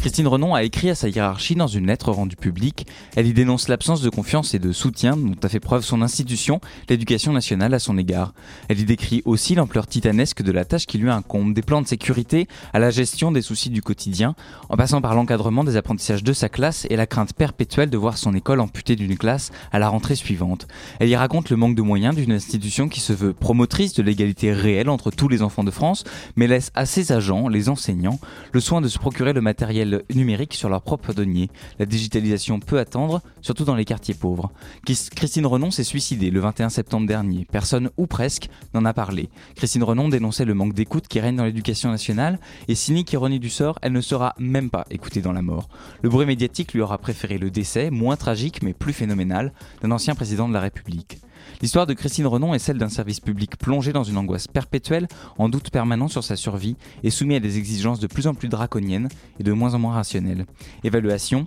[0.00, 2.86] Christine Renon a écrit à sa hiérarchie dans une lettre rendue publique.
[3.16, 6.58] Elle y dénonce l'absence de confiance et de soutien dont a fait preuve son institution,
[6.88, 8.32] l'éducation nationale, à son égard.
[8.68, 11.86] Elle y décrit aussi l'ampleur titanesque de la tâche qui lui incombe, des plans de
[11.86, 14.34] sécurité à la gestion des soucis du quotidien,
[14.70, 18.16] en passant par l'encadrement des apprentissages de sa classe et la crainte perpétuelle de voir
[18.16, 20.66] son école amputée d'une classe à la rentrée suivante.
[20.98, 24.54] Elle y raconte le manque de moyens d'une institution qui se veut promotrice de l'égalité
[24.54, 26.04] réelle entre tous les enfants de France,
[26.36, 28.18] mais laisse à ses agents, les enseignants,
[28.52, 31.50] le soin de se procurer le matériel numérique sur leur propre denier.
[31.78, 34.50] La digitalisation peut attendre, surtout dans les quartiers pauvres.
[34.84, 37.46] Christine Renon s'est suicidée le 21 septembre dernier.
[37.50, 39.28] Personne, ou presque, n'en a parlé.
[39.56, 43.50] Christine Renon dénonçait le manque d'écoute qui règne dans l'éducation nationale et cynique ironie du
[43.50, 45.68] sort, elle ne sera même pas écoutée dans la mort.
[46.02, 50.14] Le bruit médiatique lui aura préféré le décès, moins tragique mais plus phénoménal, d'un ancien
[50.14, 51.18] président de la République.
[51.60, 55.50] L'histoire de Christine Renon est celle d'un service public plongé dans une angoisse perpétuelle, en
[55.50, 59.10] doute permanent sur sa survie et soumis à des exigences de plus en plus draconiennes
[59.38, 60.46] et de moins en moins rationnelles.
[60.84, 61.46] Évaluation,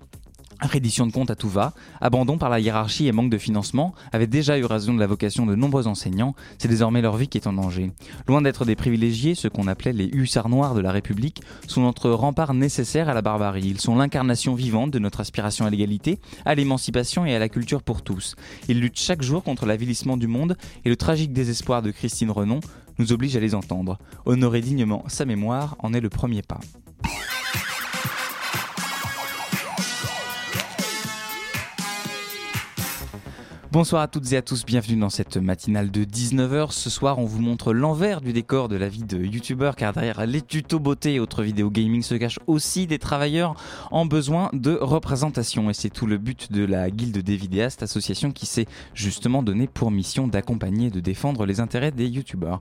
[0.63, 4.27] Reddition de compte à tout va, abandon par la hiérarchie et manque de financement avaient
[4.27, 7.47] déjà eu raison de la vocation de nombreux enseignants, c'est désormais leur vie qui est
[7.47, 7.91] en danger.
[8.27, 12.09] Loin d'être des privilégiés, ceux qu'on appelait les hussards noirs de la République sont notre
[12.11, 13.67] rempart nécessaire à la barbarie.
[13.67, 17.83] Ils sont l'incarnation vivante de notre aspiration à l'égalité, à l'émancipation et à la culture
[17.83, 18.35] pour tous.
[18.69, 22.61] Ils luttent chaque jour contre l'avilissement du monde et le tragique désespoir de Christine Renon
[22.99, 23.97] nous oblige à les entendre.
[24.25, 26.59] Honorer dignement sa mémoire en est le premier pas.
[33.73, 36.69] Bonsoir à toutes et à tous, bienvenue dans cette matinale de 19h.
[36.69, 40.27] Ce soir, on vous montre l'envers du décor de la vie de youtubeur car derrière
[40.27, 43.55] les tutos beauté et autres vidéos gaming se cachent aussi des travailleurs
[43.89, 45.71] en besoin de représentation.
[45.71, 49.65] Et c'est tout le but de la Guilde des vidéastes, association qui s'est justement donné
[49.65, 52.59] pour mission d'accompagner et de défendre les intérêts des youtubeurs.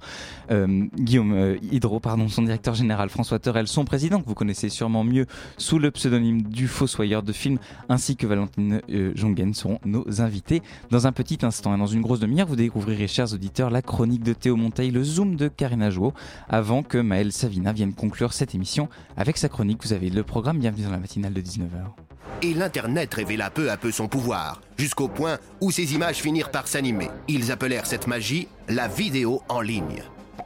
[0.51, 4.71] Euh, Guillaume euh, Hydro, pardon, son directeur général, François Terrel, son président, que vous connaissez
[4.71, 5.27] sûrement mieux
[5.59, 7.59] sous le pseudonyme du Fossoyeur de film,
[7.91, 10.63] ainsi que Valentine euh, Jongen seront nos invités.
[11.07, 11.75] Un petit instant.
[11.75, 15.03] Et dans une grosse demi-heure, vous découvrirez, chers auditeurs, la chronique de Théo Monteil, le
[15.03, 16.13] zoom de Karina Jo,
[16.49, 19.85] avant que Maëlle Savina vienne conclure cette émission avec sa chronique.
[19.85, 22.43] Vous avez le programme, bienvenue dans la matinale de 19h.
[22.43, 26.67] Et l'Internet révéla peu à peu son pouvoir, jusqu'au point où ces images finirent par
[26.67, 27.11] s'animer.
[27.29, 30.03] Ils appelèrent cette magie la vidéo en ligne.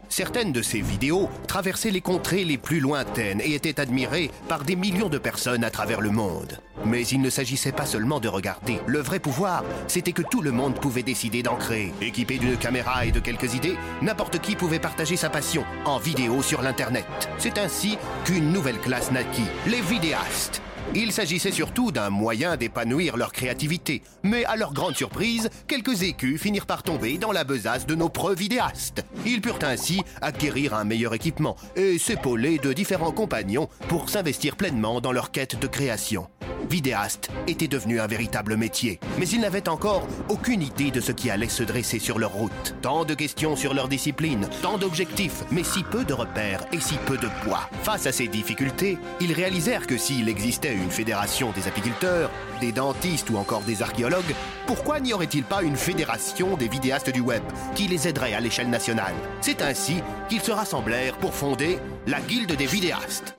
[0.09, 4.77] Certaines de ces vidéos traversaient les contrées les plus lointaines et étaient admirées par des
[4.77, 6.61] millions de personnes à travers le monde.
[6.85, 8.79] Mais il ne s'agissait pas seulement de regarder.
[8.87, 11.93] Le vrai pouvoir, c'était que tout le monde pouvait décider d'en créer.
[12.01, 16.43] Équipé d'une caméra et de quelques idées, n'importe qui pouvait partager sa passion en vidéo
[16.43, 17.07] sur l'Internet.
[17.39, 20.63] C'est ainsi qu'une nouvelle classe naquit, les vidéastes.
[20.95, 26.41] Il s'agissait surtout d'un moyen d'épanouir leur créativité, mais à leur grande surprise, quelques écus
[26.41, 29.05] finirent par tomber dans la besace de nos preux-vidéastes.
[29.25, 35.01] Ils purent ainsi acquérir un meilleur équipement et s'épauler de différents compagnons pour s'investir pleinement
[35.01, 36.29] dans leur quête de création.
[36.69, 41.31] Vidéaste était devenu un véritable métier, mais ils n'avaient encore aucune idée de ce qui
[41.31, 42.75] allait se dresser sur leur route.
[42.83, 46.97] Tant de questions sur leur discipline, tant d'objectifs, mais si peu de repères et si
[47.07, 47.71] peu de poids.
[47.83, 53.31] Face à ces difficultés, ils réalisèrent que s'il existait une fédération des apiculteurs, des dentistes
[53.31, 54.35] ou encore des archéologues,
[54.67, 57.43] pourquoi n'y aurait-il pas une fédération des vidéastes du web
[57.75, 59.15] qui les aiderait à l'échelle nationale?
[59.41, 63.36] C'est ainsi qu'ils se rassemblèrent pour fonder la Guilde des vidéastes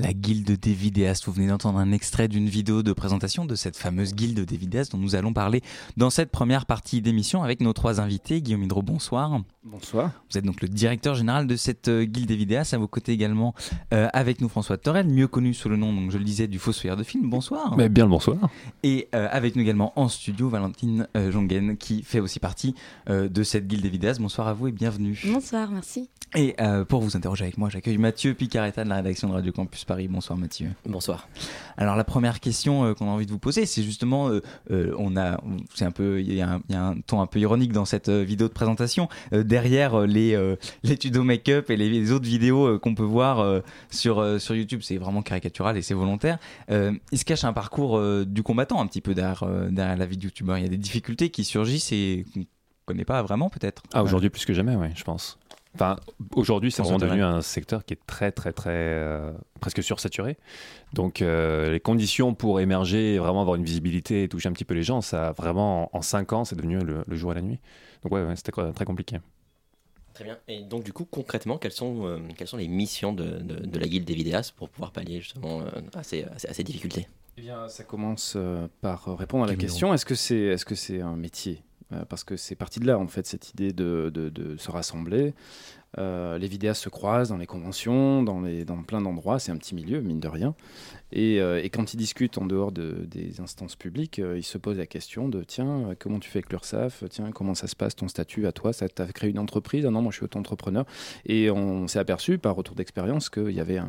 [0.00, 1.26] la guilde des vidéastes.
[1.26, 4.92] Vous venez d'entendre un extrait d'une vidéo de présentation de cette fameuse guilde des vidéastes
[4.92, 5.62] dont nous allons parler
[5.96, 8.40] dans cette première partie d'émission avec nos trois invités.
[8.40, 9.40] Guillaume Hydro, bonsoir.
[9.62, 10.10] Bonsoir.
[10.30, 12.72] Vous êtes donc le directeur général de cette euh, guilde des vidéastes.
[12.72, 13.54] À vos côtés également
[13.92, 16.58] euh, avec nous François Torel, mieux connu sous le nom, donc je le disais, du
[16.58, 17.28] Fossoyeur de film.
[17.28, 17.76] Bonsoir.
[17.76, 18.38] Mais bien le bonsoir.
[18.82, 22.74] Et euh, avec nous également en studio Valentine Jongen qui fait aussi partie
[23.08, 24.20] de cette guilde des vidéastes.
[24.20, 25.20] Bonsoir à vous et bienvenue.
[25.26, 26.08] Bonsoir, merci.
[26.34, 26.56] Et
[26.88, 30.06] pour vous interroger avec moi, j'accueille Mathieu Picaretta de la rédaction de Radio Campus Paris.
[30.06, 30.68] Bonsoir Mathieu.
[30.86, 31.28] Bonsoir.
[31.76, 34.40] Alors la première question euh, qu'on a envie de vous poser, c'est justement, euh,
[34.70, 35.40] euh, on a,
[35.74, 38.52] c'est un peu, il y, a un ton un peu ironique dans cette vidéo de
[38.52, 39.08] présentation.
[39.32, 40.38] derrière les
[40.84, 45.22] les tutos make-up et les, autres vidéos qu'on peut voir sur sur YouTube, c'est vraiment
[45.22, 46.38] caricatural et c'est volontaire.
[46.68, 50.22] il se cache un parcours du combattant un petit peu derrière derrière la vie de
[50.22, 50.58] YouTubeur.
[50.58, 52.44] Il y a des difficultés qui surgissent et qu'on
[52.86, 53.82] connaît pas vraiment peut-être.
[53.92, 55.36] Ah aujourd'hui plus que jamais, oui, je pense.
[55.74, 55.96] Enfin,
[56.34, 60.36] aujourd'hui, c'est vraiment devenu un secteur qui est très, très, très euh, presque sursaturé.
[60.92, 64.64] Donc, euh, les conditions pour émerger, et vraiment avoir une visibilité et toucher un petit
[64.64, 67.34] peu les gens, ça a vraiment en 5 ans, c'est devenu le, le jour et
[67.36, 67.60] la nuit.
[68.02, 69.18] Donc, ouais, ouais, c'était très compliqué.
[70.12, 70.38] Très bien.
[70.48, 73.78] Et donc, du coup, concrètement, quelles sont, euh, quelles sont les missions de, de- de
[73.78, 76.64] la guilde des vidéastes pour pouvoir pallier justement euh, à, ces, à ces- à ces
[76.64, 77.06] difficultés?
[77.38, 80.56] Eh bien, ça commence euh, par répondre à la Quel question est-ce que c'est est
[80.56, 81.62] -ce c'est un métier?
[82.08, 84.12] Parce que c'est parti de là, en fait, cette idée de,
[84.58, 85.34] se rassembler.
[85.98, 88.42] Euh, les vidéastes se croisent dans les conventions, dans,
[88.86, 89.38] plein d'endroits.
[89.40, 90.54] C'est un petit milieu, mine de rien.
[91.10, 94.78] Et, euh, quand ils discutent en dehors de- des instances publiques, euh, ils se posent
[94.78, 97.04] la question de tiens, euh, comment tu fais avec l'URSSAF?
[97.10, 98.72] Tiens, comment ça se passe ton statut à toi?
[98.72, 99.84] Ça t'a créé une entreprise?
[99.84, 100.84] Ah non, moi je suis auto-entrepreneur.
[101.26, 103.88] Et on s'est aperçu par retour d'expérience qu'il y avait un-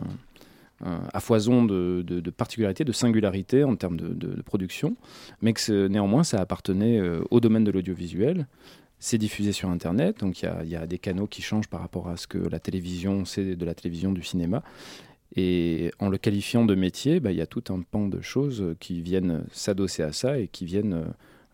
[1.14, 4.96] à foison de, particularités, de singularités en termes de, production,
[5.42, 8.48] mais que néanmoins ça appartenait euh, au domaine de l'audiovisuel.
[9.00, 12.18] C'est diffusé sur Internet, donc il y a, des canaux qui changent par rapport à
[12.18, 14.62] ce que la télévision, c'est de la télévision, du cinéma.
[15.36, 18.76] Et en le qualifiant de métier, bah, il y a tout un pan de choses
[18.80, 21.06] qui viennent s'adosser à ça et qui viennent euh,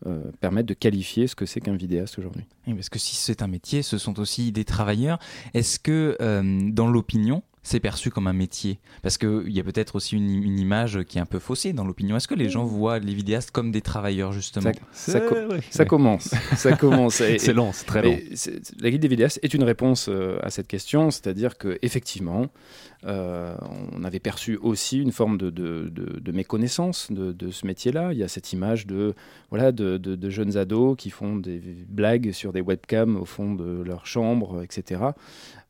[0.05, 2.45] euh, permettre de qualifier ce que c'est qu'un vidéaste aujourd'hui.
[2.67, 5.17] Parce que si c'est un métier, ce sont aussi des travailleurs.
[5.55, 9.95] Est-ce que euh, dans l'opinion, c'est perçu comme un métier Parce qu'il y a peut-être
[9.97, 12.15] aussi une, une image qui est un peu faussée dans l'opinion.
[12.15, 14.71] Est-ce que les gens voient les vidéastes comme des travailleurs, justement?
[14.93, 15.35] Ça, ça co-
[15.69, 16.29] ça commence.
[16.55, 17.19] Ça commence.
[17.21, 20.49] Et- C'est long, c'est très c'est- La guide des vidéastes est une réponse euh, à
[20.49, 22.47] cette question, c'est-à-dire que effectivement,
[23.05, 23.55] euh,
[23.93, 28.13] on avait perçu aussi une forme de, méconnaissance de, ce métier-là.
[28.13, 29.13] Il y a cette image de
[29.49, 34.05] voilà de, jeunes ados qui font des blagues sur des webcams au fond de leur
[34.05, 35.01] chambre, etc.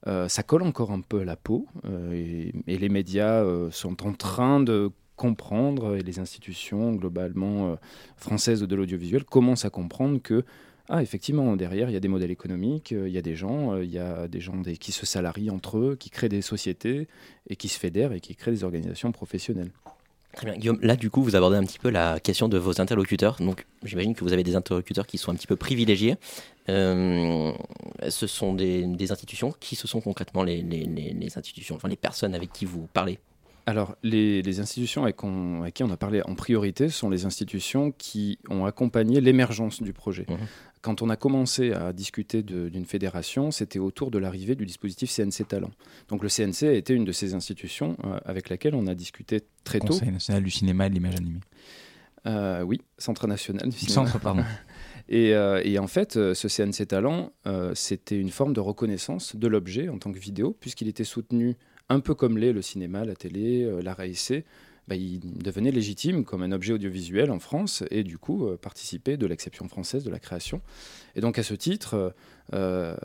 [0.08, 4.14] Euh, ça colle encore un peu à la peau euh, et, les médias sont en
[4.14, 7.76] train de comprendre et les institutions globalement
[8.18, 10.46] françaises de l'audiovisuel commencent à comprendre que
[10.90, 13.74] ah, effectivement, derrière, il y a des modèles économiques, euh, il y a des gens,
[13.74, 17.08] euh, il y a des gens qui se salarient entre eux, qui créent des sociétés
[17.50, 19.72] et qui se fédèrent et qui créent des organisations professionnelles.
[20.34, 20.56] Très bien.
[20.58, 23.36] Guillaume, là, du coup, vous abordez un petit peu la question de vos interlocuteurs.
[23.40, 26.16] Donc, j'imagine que vous avez des interlocuteurs qui sont un petit peu privilégiés.
[26.70, 27.52] Euh,
[28.08, 29.54] ce sont des, institutions.
[29.60, 33.20] Qui ce sont concrètement les institutions, enfin les personnes avec qui vous parlez?
[33.68, 37.26] Alors, les, les institutions avec, on- avec qui on a parlé en priorité sont les
[37.26, 40.26] institutions qui ont accompagné l'émergence du projet.
[40.30, 40.38] Mhm.
[40.82, 45.46] Quand on a commencé à discuter d'une fédération, c'était autour de l'arrivée du dispositif CNC
[45.48, 45.72] Talent.
[46.08, 49.42] Donc le CNC a été une de ces institutions euh, avec laquelle on a discuté
[49.66, 49.88] très tôt.
[49.88, 51.42] Conseil national du cinéma et de l'image animée.
[52.26, 53.94] Euh, oui, Centre national du cinéma.
[54.08, 54.44] Centre, pardon.
[55.10, 59.48] Et, euh, et en fait, ce CNC Talent, euh, c'était une forme de reconnaissance de
[59.48, 61.56] l'objet en tant que vidéo, puisqu'il était soutenu
[61.90, 64.46] un peu comme l'est le cinéma, la télé, euh, et essai.
[64.88, 68.56] Bah, il devenait légitime comme un objet audiovisuel en France et du coup euh,
[69.18, 70.62] de l'exception française de la création.
[71.16, 72.16] Et donc à ce titre,
[72.54, 72.96] euh,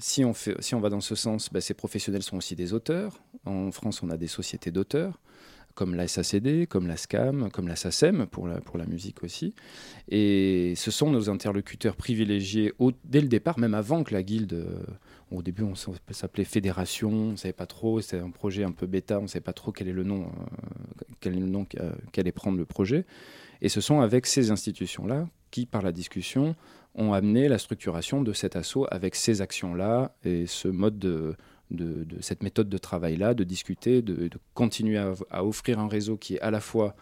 [0.00, 2.72] si, on fait, si on va dans ce sens, bah, ces professionnels sont aussi des
[2.72, 3.22] auteurs.
[3.44, 5.20] En France, on a des sociétés d'auteurs
[5.74, 9.54] comme la SACD, comme la SCAM, comme la SACEM pour la, pour la musique aussi.
[10.08, 12.72] Et ce sont nos interlocuteurs privilégiés
[13.04, 14.52] dès le départ, même avant que la guilde.
[14.54, 14.82] euh,
[15.30, 18.86] au début, on s'appelait Fédération, on ne savait pas trop, c'était un projet un peu
[18.86, 20.26] bêta, on ne savait pas trop quel est le nom, euh,
[21.20, 23.06] quel est le nom qu'a- qu'allait prendre le projet.
[23.62, 26.54] Et ce sont avec ces institutions-là qui, par la discussion,
[26.94, 31.34] ont amené la structuration de cet assaut avec ces actions-là et ce mode de,
[31.72, 35.88] de, de cette méthode de travail-là, de discuter, de, de continuer à, à offrir un
[35.88, 36.94] réseau qui est à la fois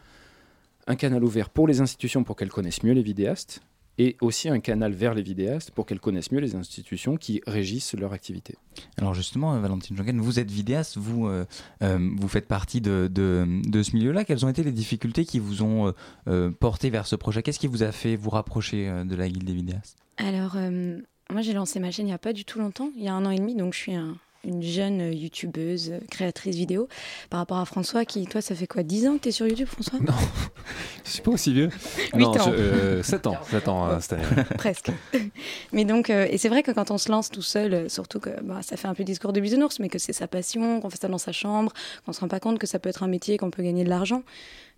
[0.87, 3.63] un canal ouvert pour les institutions pour qu'elles connaissent mieux les vidéastes
[3.99, 7.95] et aussi un canal vers les vidéastes pour qu'elles connaissent mieux les institutions qui régissent
[7.95, 8.55] leur activité.
[8.97, 11.45] Alors justement, euh, Valentine Jongen, vous êtes vidéaste, vous, euh,
[11.83, 14.25] euh, vous faites partie de, de, de ce milieu-là.
[14.25, 15.93] Quelles ont été les difficultés qui vous ont
[16.29, 17.43] euh, porté vers ce projet?
[17.43, 19.99] Qu'est-ce qui vous a fait vous rapprocher de la guilde des vidéastes?
[20.17, 20.99] Alors, euh,
[21.31, 23.15] moi, j'ai lancé ma chaîne il n'y a pas du tout longtemps, il y a
[23.15, 26.89] un an et demi, donc je suis un- une jeune euh, youtubeuse, euh, créatrice vidéo,
[27.29, 29.47] par rapport à François, qui, toi, ça fait quoi 10 ans que tu es sur
[29.47, 29.99] YouTube, François?
[30.01, 30.15] Non,
[31.05, 31.69] je suis pas aussi vieux.
[32.15, 32.45] Huit non, ans.
[32.47, 34.25] je- euh, 7 ans, 7 ans euh, cette année.
[34.57, 34.91] Presque.
[35.73, 38.19] Mais donc, euh, et c'est vrai que quand on se lance tout seul, euh, surtout
[38.21, 40.89] que bah, ça fait un peu discours de bisounours, mais que c'est sa passion, qu'on
[40.91, 41.73] fait ça dans sa chambre,
[42.07, 43.91] qu'on se rend pas compte que ça peut être un métier, qu'on peut gagner de
[43.91, 44.23] l'argent.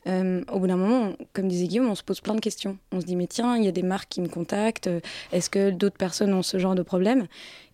[0.09, 2.77] euh, au bout d'un moment, on- comme disait Guillaume, on se pose plein de questions.
[2.91, 4.89] On se dit, mais tiens, il y a des marques qui me contactent.
[4.89, 4.99] euh,
[5.31, 7.29] Est-ce que d'autres personnes ont ce genre de problème?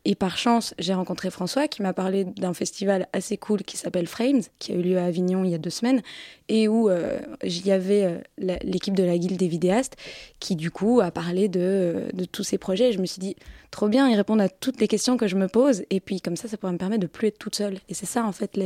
[0.05, 4.07] Et par chance, j'ai rencontré François qui m'a parlé d'un festival assez cool qui s'appelle
[4.07, 6.03] Frames, qui a eu lieu à Avignon il y a deux semaines,
[6.49, 9.97] et où euh, j'y avais euh, l'équipe de la Guilde des vidéastes
[10.41, 12.91] qui, du coup, a parlé de, euh, tous ces projets.
[12.91, 13.37] Et je me suis dit,
[13.71, 16.37] trop bien, ils répondent à toutes les questions que je me pose, et puis comme
[16.37, 17.79] ça, ça pourrait me permettre de plus être toute seule.
[17.89, 18.59] Et c'est ça, en fait,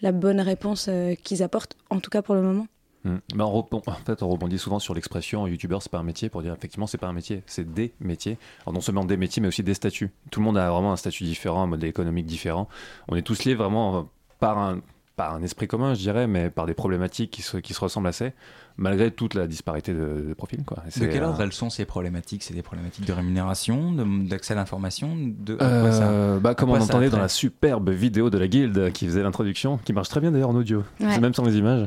[0.00, 2.66] la bonne réponse euh, qu'ils apportent, en tout cas pour le moment.
[3.04, 3.16] Hmm.
[3.34, 6.42] Ben, on, en fait, on rebondit souvent sur l'expression youtubeur, c'est pas un métier pour
[6.42, 8.38] dire effectivement, c'est pas un métier, c'est des métiers.
[8.66, 10.10] Non seulement des métiers, mais aussi des statuts.
[10.30, 12.68] Tout le monde a vraiment un statut différent, un modèle économique différent.
[13.08, 14.80] On est tous liés vraiment par un,
[15.20, 18.08] par un esprit commun, je dirais, mais par des problématiques qui se, qui se ressemblent
[18.08, 18.32] assez,
[18.78, 20.64] malgré toute la disparité de, de profils.
[20.64, 20.82] Quoi.
[20.98, 22.42] De quel ordre elles sont ces problématiques?
[22.42, 27.18] C'est des problématiques de rémunération, d'accès à l'information de, euh, bah, Comme on entendait dans
[27.18, 30.56] la superbe vidéo de la guilde qui faisait l'introduction, qui marche très bien d'ailleurs en
[30.56, 31.86] audio, même sans les images.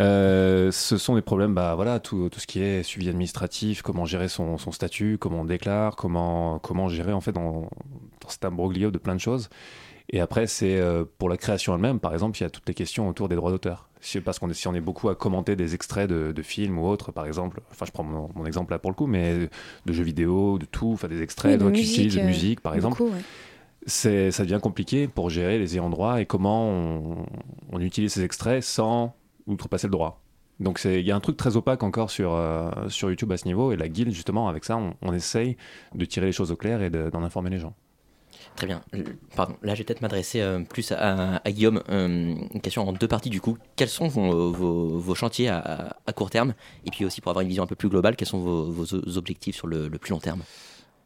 [0.00, 4.06] euh, ce sont des problèmes, bah, voilà, tout, tout, ce qui est suivi administratif, comment
[4.06, 7.70] gérer son, son statut, comment on déclare, comment, comment gérer en fait dans,
[8.20, 9.50] dans cet imbroglio de plein de choses.
[10.10, 12.74] Et après, c'est euh, pour la création elle-même, par exemple, il y a toutes les
[12.74, 13.88] questions autour des droits d'auteur.
[14.24, 16.86] Parce qu'on est, si on est beaucoup à commenter des extraits de, de, films ou
[16.86, 19.48] autres, par exemple, enfin je prends mon, mon, exemple là pour le coup, mais
[19.84, 23.02] de jeux vidéo, de tout, enfin des extraits oui, de, musique, de musique par exemple.
[23.02, 23.10] Ouais.
[23.84, 27.26] C'est, ça devient compliqué pour gérer les ayants droit et comment on,
[27.72, 29.16] on utilise ces extraits sans
[29.48, 30.22] outrepasser le droit.
[30.60, 33.44] Donc il y a un truc très opaque encore sur, euh, sur YouTube à ce
[33.44, 35.56] niveau, et la guilde, justement, avec ça, on, on essaye
[35.94, 37.74] de tirer les choses au clair et d'en informer les gens.
[38.56, 38.82] Très bien.
[39.34, 41.82] Pardon, là je vais peut-être m'adresser euh, plus à, Guillaume.
[41.90, 43.58] Euh, une question en deux parties du coup.
[43.76, 46.54] Quels sont vos, vos, chantiers à, court terme?
[46.86, 49.56] Et puis aussi pour avoir une vision un peu plus globale, quels sont vos, objectifs
[49.56, 50.42] sur le, plus long terme?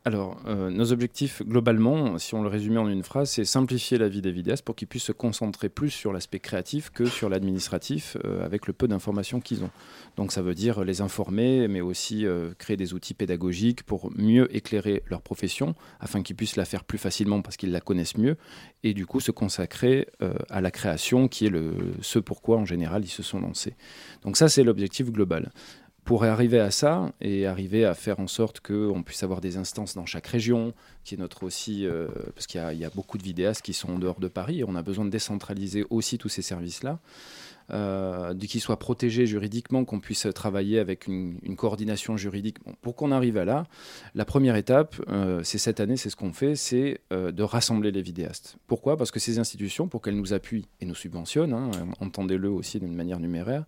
[0.06, 4.08] Alors, euh, nos objectifs, globalement, si on le résumait en une phrase, c'est simplifier la
[4.08, 8.16] vie des vidéastes pour qu'ils puissent se concentrer plus sur l'aspect créatif que sur l'administratif,
[8.24, 9.70] euh, avec le peu d'informations qu'ils ont.
[10.16, 14.48] Donc, ça veut dire les informer, mais aussi euh, créer des outils pédagogiques pour mieux
[14.56, 18.38] éclairer leur profession, afin qu'ils puissent la faire plus facilement parce qu'ils la connaissent mieux,
[18.82, 20.08] et du coup se consacrer
[20.48, 23.74] à la création, qui est le, ce pourquoi, en général, ils se sont lancés.
[24.22, 25.50] Donc, ça, c'est l'objectif global
[26.10, 29.94] pour arriver à ça et arriver à faire en sorte qu'on puisse avoir des instances
[29.94, 30.74] dans chaque région,
[31.04, 33.98] qui est notre aussi, euh, parce qu'il y, a beaucoup de vidéastes qui sont en
[34.00, 36.98] dehors de Paris, et on a besoin de décentraliser aussi tous ces services-là,
[37.72, 42.56] euh, qu'ils soient protégés juridiquement, qu'on puisse travailler avec une, coordination juridique.
[42.82, 43.68] Pour qu'on arrive à là,
[44.16, 48.02] la première étape, euh, c'est cette année, c'est ce qu'on fait, c'est de rassembler les
[48.02, 48.56] vidéastes.
[48.66, 48.96] Pourquoi?
[48.96, 52.96] Parce que ces institutions, pour qu'elles nous appuient et nous subventionnent, hein, entendez-le aussi d'une
[52.96, 53.64] manière numéraire,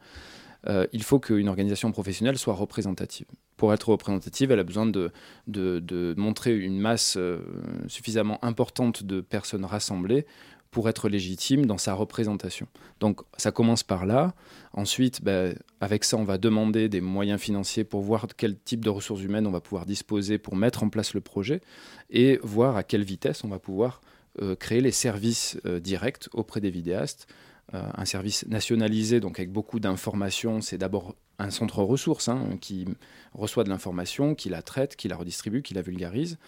[0.69, 3.27] euh, il faut qu'une organisation professionnelle soit représentative.
[3.57, 7.41] Pour être représentative, elle a besoin de, montrer une masse euh,
[7.89, 10.27] suffisamment importante de personnes rassemblées
[10.71, 12.67] pour être légitime dans sa représentation.
[12.99, 14.35] Donc ça commence par là.
[14.73, 18.89] Ensuite, ben, avec ça, on va demander des moyens financiers pour voir quel type de
[18.89, 21.61] ressources humaines on va pouvoir disposer pour mettre en place le projet
[22.09, 24.01] et voir à quelle vitesse on va pouvoir
[24.41, 27.29] euh, créer les services directs auprès des vidéastes
[27.73, 30.61] un service nationalisé, donc avec beaucoup d'informations.
[30.61, 32.87] C'est d'abord un centre ressources hein, qui
[33.35, 36.39] reçoit de l'information, qui la traite, qui la redistribue, qui la vulgarise,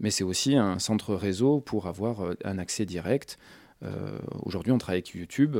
[0.00, 3.38] mais c'est aussi un centre réseau pour avoir euh, un accès direct.
[3.82, 5.56] Euh, Aujourd'hui, on travaille avec YouTube.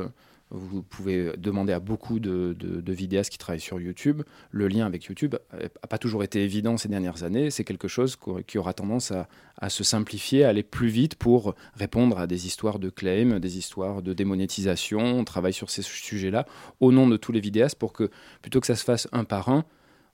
[0.51, 2.55] Vous pouvez demander à beaucoup de,
[2.87, 4.23] vidéastes qui travaillent sur YouTube.
[4.49, 7.51] Le lien avec YouTube n'a pas toujours été évident ces dernières années.
[7.51, 12.17] C'est quelque chose qui aura tendance à, se simplifier, à aller plus vite pour répondre
[12.17, 14.99] à des histoires de claim, des histoires de démonétisation.
[14.99, 16.47] On travaille sur ces sujets-là
[16.79, 18.09] au nom de tous les vidéastes pour que,
[18.41, 19.65] plutôt que ça se fasse un par un,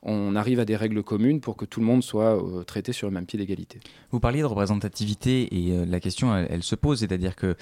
[0.05, 3.07] on arrive à des règles communes pour que tout le monde soit euh, traité sur
[3.07, 3.79] le même pied d'égalité.
[4.11, 7.55] Vous parliez de représentativité et euh, la question elle, se pose, c'est-à-dire que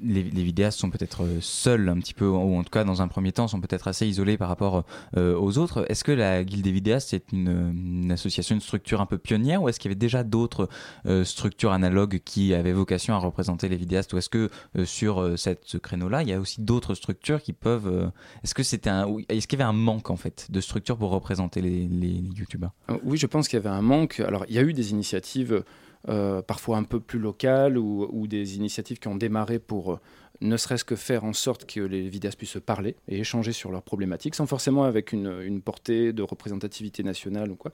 [0.00, 3.32] les, vidéastes sont peut-être seuls un petit peu, ou en tout cas dans un premier
[3.32, 4.84] temps sont peut-être assez isolés par rapport
[5.16, 5.84] euh, aux autres.
[5.88, 9.68] Est-ce que la Guilde des vidéastes est une, association, une structure un peu pionnière ou
[9.68, 10.68] est-ce qu'il y avait déjà d'autres
[11.06, 15.38] euh, structures analogues qui avaient vocation à représenter les vidéastes ou est-ce que euh, sur
[15.38, 18.10] cette, ce créneau-là il y a aussi d'autres structures qui peuvent...
[18.44, 18.62] est-ce que.
[18.62, 22.72] Est-ce qu'il y avait un manque en fait de structures pour représenter les les, youtubeurs
[23.04, 24.20] Oui, je pense qu'il y avait un manque.
[24.20, 25.62] Alors, il y a eu des initiatives
[26.08, 30.00] euh, parfois un peu plus locales ou, ou, des initiatives qui ont démarré pour euh,
[30.40, 33.72] ne serait-ce que faire en sorte que les vidéastes puissent se parler et échanger sur
[33.72, 37.72] leurs problématiques, sans forcément avec une, une portée de représentativité nationale ou quoi.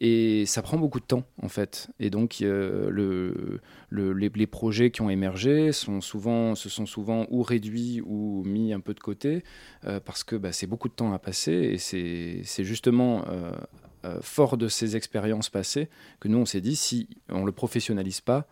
[0.00, 1.88] Et ça prend beaucoup de temps, en fait.
[1.98, 7.26] Et donc, euh, le, le, les, projets qui ont émergé sont souvent, se sont souvent
[7.30, 9.42] ou réduits ou mis un peu de côté,
[9.86, 11.52] euh, parce que bah, c'est beaucoup de temps à passer.
[11.52, 15.88] Et c'est justement euh, fort de ces expériences passées
[16.20, 18.46] que nous, on s'est dit, si on ne le professionnalise pas,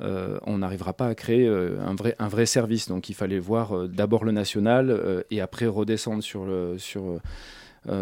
[0.00, 2.88] on n'arrivera pas à créer un, vrai, un vrai service.
[2.88, 7.20] Donc il fallait voir d'abord le national et après redescendre sur le, sur,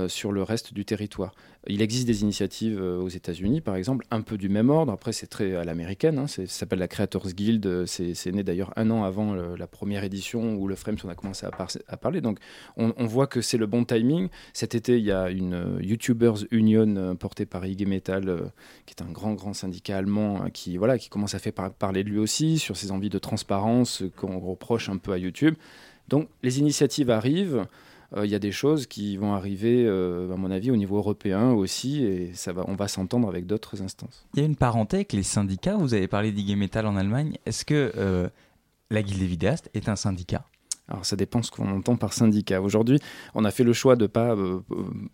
[0.08, 1.32] sur le reste du territoire.
[1.66, 4.92] Il existe des initiatives aux États-Unis, par exemple, un peu du même ordre.
[4.92, 6.18] Après, c'est très à l'américaine.
[6.18, 7.84] Hein, ça s'appelle la Creators Guild.
[7.86, 11.46] C'est né d'ailleurs un an avant la première édition où le Frames on a commencé
[11.46, 12.20] à, par à parler.
[12.20, 12.38] Donc,
[12.76, 14.28] on, voit que c'est le bon timing.
[14.52, 18.52] Cet été, il y a une uh, YouTubers Union portée par IG Metal,
[18.86, 22.04] qui est un grand, grand syndicat allemand, qui, voilà, qui commence à faire par parler
[22.04, 25.54] de lui aussi sur ses envies de transparence qu'on reproche un peu à YouTube.
[26.08, 27.66] Donc, les initiatives arrivent.
[28.16, 32.04] Il y a des choses qui vont arriver, à mon avis, au niveau européen aussi,
[32.04, 34.26] et ça va, on va s'entendre avec d'autres instances.
[34.34, 35.76] Il y a une parenté avec les syndicats.
[35.76, 37.38] Vous avez parlé d'IG Metal en Allemagne.
[37.46, 38.30] Est-ce que
[38.90, 40.44] la Guilde des vidéastes est un syndicat?
[40.90, 42.60] Alors ça dépend ce qu'on entend par syndicat.
[42.60, 42.98] Aujourd'hui,
[43.34, 44.60] on a fait le choix de ne pas euh,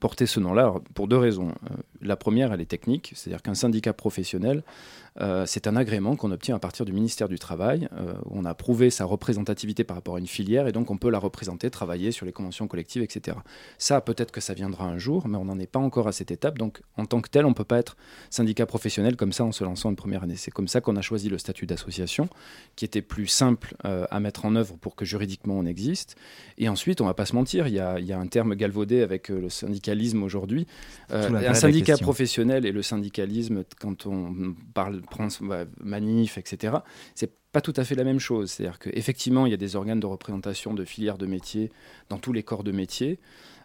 [0.00, 1.48] porter ce nom-là pour deux raisons.
[1.48, 5.05] Euh, la première, elle est technique, c'est-à-dire qu'un syndicat professionnel, euh,
[5.46, 7.88] c'est un agrément qu'on obtient à partir du ministère du Travail.
[7.92, 10.96] Euh, où on a prouvé sa représentativité par rapport à une filière et donc on
[10.96, 13.36] peut la représenter, travailler sur les conventions collectives, etc.
[13.78, 16.30] Ça, peut-être que ça viendra un jour, mais on n'en est pas encore à cette
[16.30, 16.58] étape.
[16.58, 17.96] Donc en tant que tel, on ne peut pas être
[18.30, 20.36] syndicat professionnel comme ça en se lançant une première année.
[20.36, 22.28] C'est comme ça qu'on a choisi le statut d'association,
[22.76, 26.16] qui était plus simple euh, à mettre en œuvre pour que juridiquement on existe.
[26.58, 28.26] Et ensuite, on ne va pas se mentir, il y a, il y a un
[28.26, 30.66] terme galvaudé avec le syndicalisme aujourd'hui.
[31.10, 35.40] un syndicat professionnel et le syndicalisme, quand on parle Prince,
[35.80, 36.78] manif, etc.
[37.14, 38.50] C'est pas tout à fait la même chose.
[38.50, 41.70] C'est-à-dire qu'effectivement, il y a des organes de représentation de filières de métiers
[42.08, 43.18] dans tous les corps de métiers.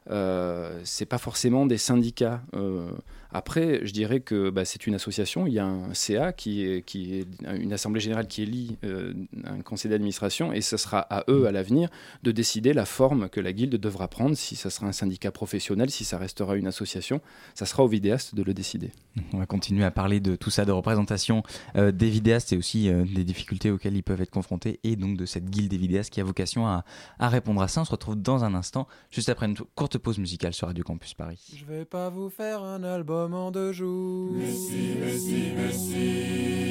[0.10, 2.41] Euh, c'est pas forcément des syndicats.
[2.55, 2.91] Euh,
[3.34, 5.48] après, je dirais que bah, c'est une association.
[5.48, 9.14] Il y a un CA qui est, qui est une assemblée générale qui élit euh,
[9.46, 11.90] un conseil d'administration et ce sera à eux à l'avenir
[12.24, 14.36] de décider la forme que la guilde devra prendre.
[14.36, 17.22] Si ça sera un syndicat professionnel, si ça restera une association,
[17.54, 18.92] ça sera aux vidéastes de le décider.
[19.34, 21.44] On va continuer à parler de tout ça, de représentation
[21.76, 25.18] euh, des vidéastes et aussi euh, des difficultés auxquelles ils peuvent être confrontés et donc
[25.18, 26.84] de cette guilde des vidéastes qui a vocation à,
[27.20, 27.82] à répondre à ça.
[27.82, 31.14] On se retrouve dans un instant, juste après une courte pause musicale sur Radio Campus
[31.14, 31.40] Paris.
[31.56, 34.32] Je vais pas vous faire un album moment de jour.
[34.34, 36.62] Messi, Messi, Messi.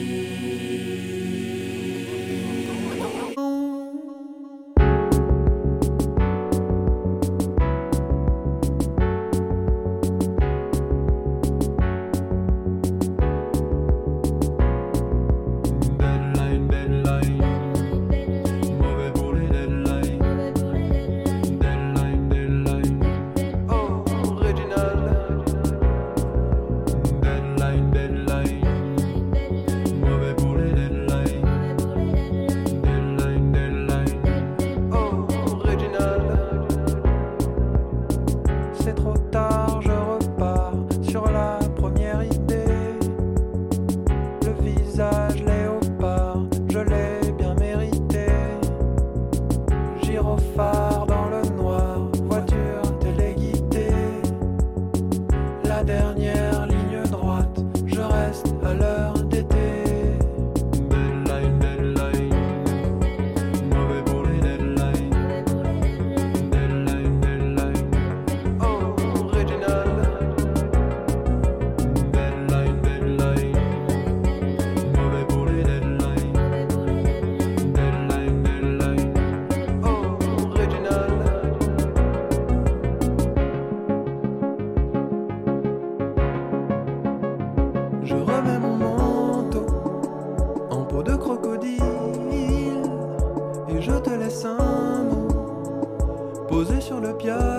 [97.00, 97.49] le bien.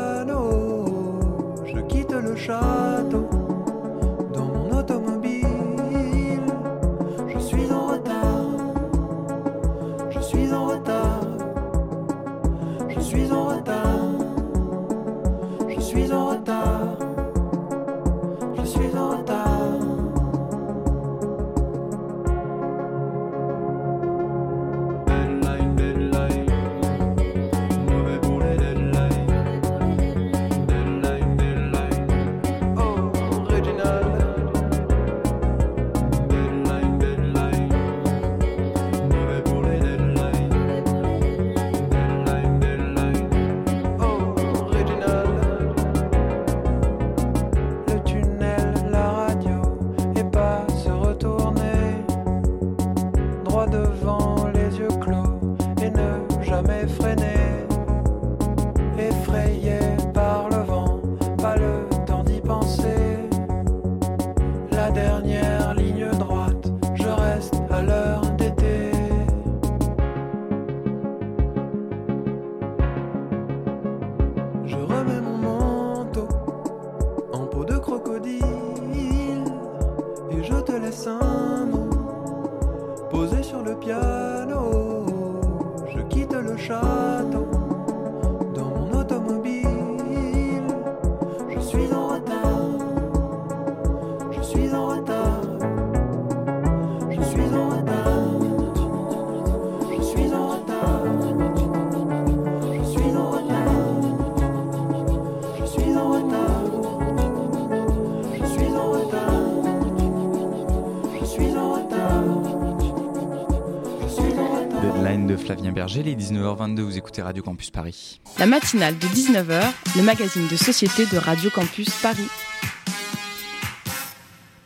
[115.82, 118.22] Berger, les 19h22, vous écoutez Radio Campus Paris.
[118.38, 119.64] La matinale de 19h,
[119.96, 122.28] le magazine de société de Radio Campus Paris.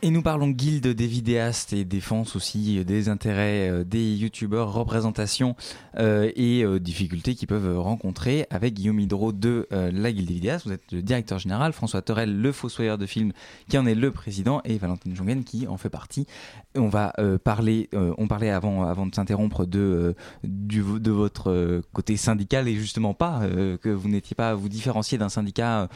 [0.02, 5.56] Et nous parlons guilde des vidéastes et défense aussi des intérêts euh, des youtubeurs, représentation
[5.98, 10.66] euh, et euh, difficultés qu'ils peuvent rencontrer avec Guillaume Hydro de la guilde des vidéastes.
[10.66, 13.32] Vous êtes le directeur général, François Torel, le fossoyeur de film
[13.70, 16.26] qui en est le président et Valentine Jongen qui en fait partie.
[16.74, 22.74] On va parler, on parlait avant, avant de s'interrompre de, de votre côté syndical et
[22.74, 23.42] justement pas
[23.80, 25.88] que vous n'étiez pas vous différencier d'un syndicat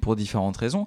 [0.00, 0.86] pour différentes raisons.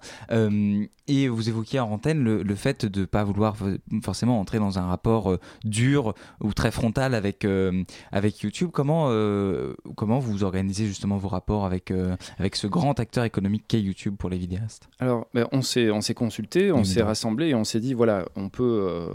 [1.08, 3.56] et vous évoquiez en antenne le le fait de ne pas vouloir
[4.04, 9.08] forcément entrer dans un rapport euh, dur ou très frontal avec, euh, avec YouTube, comment,
[9.10, 11.94] euh, comment vous organisez justement vos rapports avec,
[12.38, 14.90] avec ce grand acteur économique qu'est YouTube pour les vidéastes?
[15.00, 19.10] Alors, ben, on s'est consulté, on s'est rassemblé et on s'est dit, voilà, on peut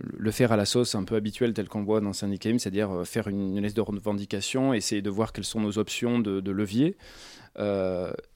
[0.00, 3.02] le faire à la sauce un peu habituelle telle qu'on le voit dans Syndicate, c'est-à-dire
[3.04, 6.96] faire une, liste de revendications, essayer de voir quelles sont nos options de, de levier.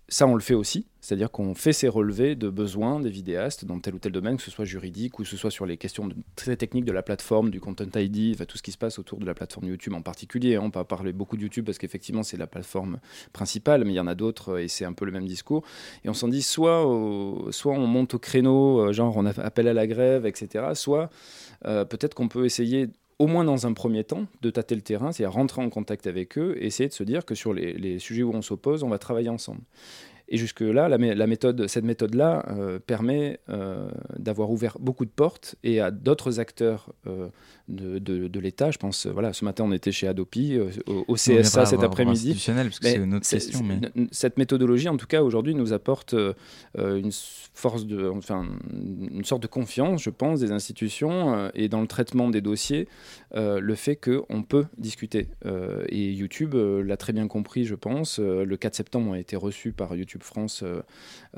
[0.08, 3.78] Ça, on le fait aussi, c'est-à-dire qu'on fait ces relevés de besoins des vidéastes dans
[3.78, 6.08] tel ou tel domaine, que ce soit juridique ou que ce soit sur les questions
[6.36, 9.24] très techniques de la plateforme, du Content ID, tout ce qui se passe autour de
[9.24, 10.58] la plateforme YouTube en particulier.
[10.58, 12.98] On peut parler beaucoup de YouTube parce qu'effectivement, c'est la plateforme
[13.32, 15.64] principale, mais il y en a d'autres et c'est un peu le même discours.
[16.04, 16.82] Et on s'en dit, soit,
[17.50, 21.08] soit on monte au créneau, euh, genre on appelle à la grève, etc., soit
[21.64, 22.88] euh, peut-être qu'on peut essayer
[23.22, 26.36] au moins dans un premier temps, de tâter le terrain, c'est-à-dire rentrer en contact avec
[26.38, 28.98] eux et essayer de se dire que sur les, sujets où on s'oppose, on va
[28.98, 29.60] travailler ensemble.
[30.28, 30.88] Et jusque-là,
[31.68, 37.28] cette méthode-là euh, permet euh, d'avoir ouvert beaucoup de portes et à d'autres acteurs euh,
[37.72, 38.70] de, de, l'État.
[38.70, 42.34] Je pense, voilà, ce matin, on était chez Adopi, au, CSA cet après-midi.
[42.46, 43.60] parce que c'est une autre question.
[43.62, 44.06] Mais...
[44.10, 46.14] Cette méthodologie, en tout cas, aujourd'hui, nous apporte
[46.76, 47.10] une
[47.54, 52.30] force de, enfin, une sorte de confiance, je pense, des institutions et dans le traitement
[52.30, 52.88] des dossiers,
[53.34, 55.28] le fait qu'on peut discuter.
[55.88, 58.18] et YouTube l'a très bien compris, je pense.
[58.18, 60.82] le 4 septembre a été reçu par YouTube France euh,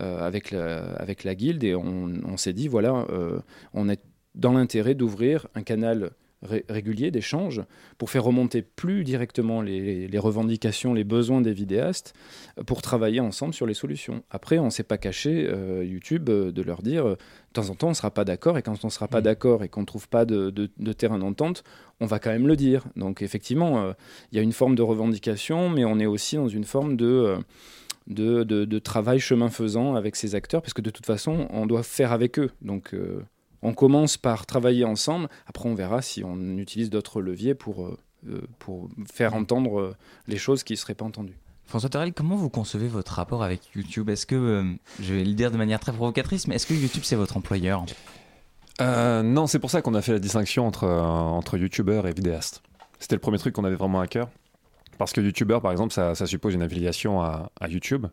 [0.01, 3.39] euh, avec, la, avec la guilde et on, s'est dit voilà, euh,
[3.75, 4.01] on est
[4.35, 6.11] dans l'intérêt d'ouvrir un canal
[6.45, 7.63] régulier d'échange
[7.99, 12.15] pour faire remonter plus directement les, revendications, les besoins des vidéastes
[12.67, 14.23] pour travailler ensemble sur les solutions.
[14.31, 15.51] Après, on ne s'est pas caché,
[15.83, 17.17] YouTube, de leur dire de
[17.53, 19.25] temps en temps on ne sera pas d'accord et quand on ne sera pas mmh.
[19.25, 21.65] d'accord et qu'on ne trouve pas de, de, terrain d'entente,
[22.01, 22.85] on va quand même le dire.
[22.97, 23.95] Donc effectivement,
[24.33, 27.39] il y a une forme de revendication, mais on est aussi dans une forme de
[28.07, 32.13] de, travail chemin faisant avec ces acteurs, parce que de toute façon, on doit faire
[32.13, 32.51] avec eux.
[32.63, 33.23] Donc euh,
[33.65, 37.99] on commence par travailler ensemble, après on verra si on utilise d'autres leviers pour, euh,
[38.29, 39.97] euh, pour faire entendre
[40.29, 41.37] les choses qui ne seraient pas entendues.
[41.67, 44.11] François Torel, comment vous concevez votre rapport avec YouTube?
[44.11, 47.17] Est-ce que, je vais le dire de manière très provocatrice, mais est-ce que YouTube c'est
[47.17, 47.85] votre employeur?
[48.81, 52.63] Non, c'est pour ça qu'on a fait la distinction entre, entre YouTubeur et vidéaste.
[52.99, 54.29] C'était le premier truc qu'on avait vraiment à cœur.
[54.99, 58.07] Parce que YouTuber, par exemple, ça, suppose une affiliation à, YouTube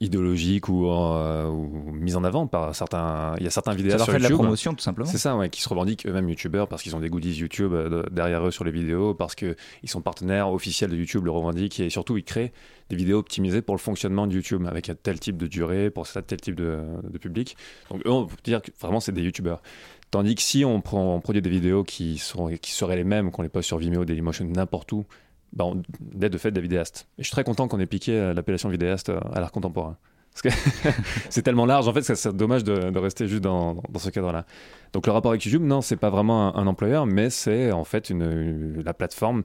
[0.00, 3.34] idéologique ou, euh, ou, mise en avant par certains.
[3.38, 5.08] Il y a certains vidéos sur fait de la promotion, tout simplement.
[5.08, 8.02] C'est ça, ouais, qui se revendiquent eux-mêmes youtubeurs parce qu'ils ont des goodies YouTube euh,
[8.10, 11.90] derrière eux sur les vidéos, parce qu'ils sont partenaires officiels de YouTube, le revendiquent, et
[11.90, 12.52] surtout ils créent
[12.88, 16.40] des vidéos optimisées pour le fonctionnement de YouTube, avec tel type de durée, pour tel
[16.40, 16.82] type de,
[17.20, 17.56] public.
[17.90, 19.62] Donc eux, on peut dire que vraiment c'est des youtubeurs.
[20.10, 23.30] Tandis que si on, prend, on produit des vidéos qui, sont, qui seraient les mêmes
[23.30, 25.04] qu'on les poste sur Vimeo, Dailymotion, n'importe où,
[25.52, 25.66] bah,
[26.00, 27.08] d'être de fait des vidéastes.
[27.18, 29.96] Et je suis très content qu'on ait piqué euh, l'appellation vidéaste euh, à l'art contemporain.
[30.32, 30.90] Parce que
[31.30, 34.46] c'est tellement large, en fait, que c'est dommage de, rester juste dans, dans ce cadre-là.
[34.92, 38.10] Donc le rapport avec YouTube, non, c'est pas vraiment un, employeur, mais c'est en fait
[38.10, 39.42] une, la plateforme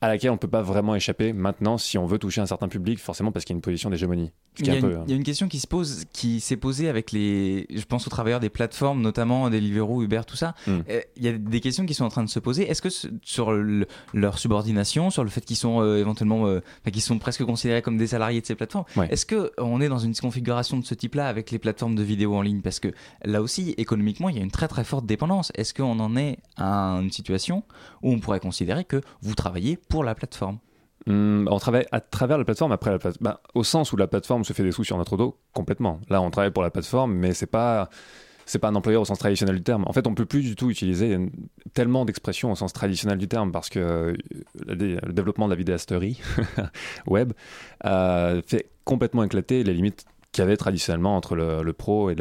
[0.00, 2.68] à laquelle on ne peut pas vraiment échapper maintenant si on veut toucher un certain
[2.68, 4.32] public, forcément parce qu'il y a une position d'hégémonie.
[4.60, 8.06] Il, y, a une question qui se pose, qui s'est posée avec les, je pense
[8.06, 10.54] au travailleurs des plateformes, notamment Deliveroo, Uber, tout ça.
[10.66, 10.80] Hmm.
[10.88, 12.68] Euh, il y a des questions qui sont en train de se poser.
[12.68, 12.88] Est-ce que
[13.22, 13.52] sur
[14.14, 16.60] leur subordination, sur le fait qu'ils sont euh, éventuellement, euh,
[16.92, 19.98] qu'ils sont presque considérés comme des salariés de ces plateformes, est-ce que on est dans
[19.98, 22.60] une configuration de ce type-là avec les plateformes de vidéo en ligne?
[22.60, 22.88] Parce que
[23.24, 25.52] là aussi, économiquement, il y a une très très forte dépendance.
[25.54, 27.62] Est-ce qu'on en est à une situation
[28.02, 30.58] où on pourrait considérer que vous travaillez pour la plateforme?
[31.06, 34.06] Hmm, on travaille à travers la plateforme, après la plateforme, bah, au sens où la
[34.06, 36.00] plateforme se fait des sous sur notre dos, complètement.
[36.08, 37.88] Là, on travaille pour la plateforme, mais c'est pas
[38.48, 39.84] c'est pas un employeur au sens traditionnel du terme.
[39.86, 41.18] En fait, on peut plus du tout utiliser
[41.74, 44.16] tellement d'expressions au sens traditionnel du terme parce que euh,
[44.66, 46.18] le développement de la vidéasterie
[47.06, 47.34] web
[47.84, 52.16] euh, fait complètement éclater les limites qu'il y avait traditionnellement entre le, pro et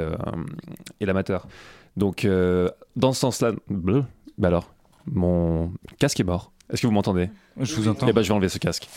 [0.99, 1.47] l'amateur.
[1.95, 4.73] Donc, euh, dans ce sens-là, bah alors,
[5.05, 6.51] mon casque est mort.
[6.71, 8.08] Est-ce que vous m'entendez Je vous entends.
[8.10, 8.88] Eh ben, je vais enlever ce casque.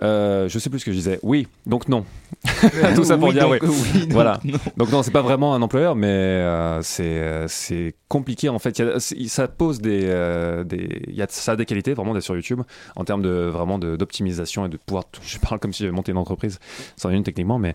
[0.00, 1.18] Euh, je sais plus ce que je disais.
[1.24, 2.04] Oui, donc non.
[2.94, 3.68] Tout ça pour Oui, dire donc oui.
[3.94, 4.38] oui, donc voilà.
[4.44, 4.58] non.
[4.76, 8.78] Donc non, c'est pas vraiment un employeur, mais euh, c'est euh, compliqué en fait.
[8.78, 11.66] Il y a- c'est- ça pose des, euh, des il y a ça a des
[11.66, 12.60] qualités vraiment d'être sur YouTube
[12.94, 15.02] en termes de vraiment d'optimisation et de pouvoir.
[15.20, 16.60] Je parle comme si j'avais monté une entreprise,
[16.96, 17.74] c'en est une techniquement, mais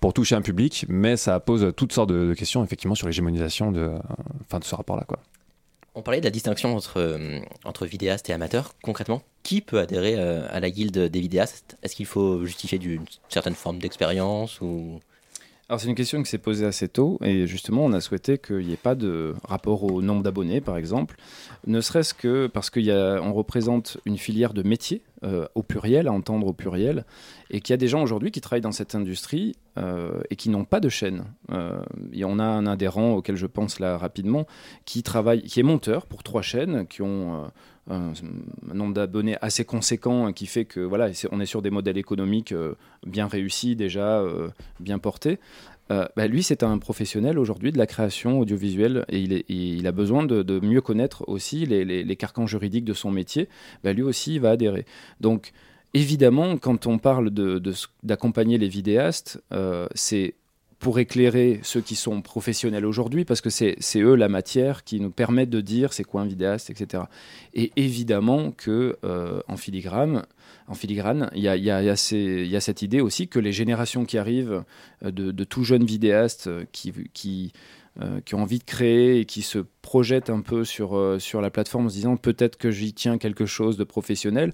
[0.00, 0.84] pour toucher un public.
[0.88, 3.92] Mais ça pose toutes sortes de, de questions effectivement sur l'hégémonisation de,
[4.48, 5.20] enfin de ce rapport-là quoi.
[5.94, 8.74] On parlait de la distinction entre, euh, entre vidéaste et amateur.
[8.82, 11.76] Concrètement, qui peut adhérer euh, à la guilde des vidéastes?
[11.82, 15.00] Est-ce qu'il faut justifier d'une certaine forme d'expérience ou...
[15.78, 18.72] C'est une question qui s'est posée assez tôt et justement on a souhaité qu'il n'y
[18.72, 21.16] ait pas de rapport au nombre d'abonnés par exemple,
[21.66, 26.48] ne serait-ce que parce qu'on représente une filière de métier euh, au pluriel, à entendre
[26.48, 27.04] au pluriel,
[27.50, 30.50] et qu'il y a des gens aujourd'hui qui travaillent dans cette industrie euh, et qui
[30.50, 31.24] n'ont pas de chaîne.
[31.52, 31.80] Euh,
[32.12, 34.46] et on a un adhérent auquel je pense là rapidement
[34.84, 37.50] qui travaille, qui est monteur pour trois chaînes qui ont
[37.90, 38.12] un,
[38.72, 42.52] nombre d'abonnés assez conséquent euh, qui fait que voilà, on est sur des modèles économiques
[42.52, 42.74] euh,
[43.06, 44.48] bien réussis déjà, euh,
[44.80, 45.38] bien portés.
[45.90, 50.24] Euh, bah, lui, c'est un professionnel aujourd'hui de la création audiovisuelle et il, a besoin
[50.24, 53.48] de, de mieux connaître aussi les, les- les carcans juridiques de son métier.
[53.82, 54.86] Bah, lui aussi, il va adhérer.
[55.20, 55.52] Donc,
[55.92, 57.72] évidemment, quand on parle de- de
[58.04, 59.42] d'accompagner les vidéastes,
[59.94, 60.34] c'est
[60.82, 65.12] pour éclairer ceux qui sont professionnels aujourd'hui, parce que c'est eux la matière qui nous
[65.12, 67.04] permet de dire c'est quoi un vidéaste, etc.
[67.54, 70.24] Et évidemment que euh, en filigrane,
[70.66, 71.96] en filigrane, il y a, y a-
[72.60, 74.64] cette idée aussi que les générations qui arrivent
[75.04, 77.52] euh, de, de tout jeunes vidéastes euh, qui, qui,
[78.24, 81.50] qui ont envie de créer et qui se projettent un peu sur, euh, sur la
[81.50, 84.52] plateforme en se disant peut-être que j'y tiens quelque chose de professionnel,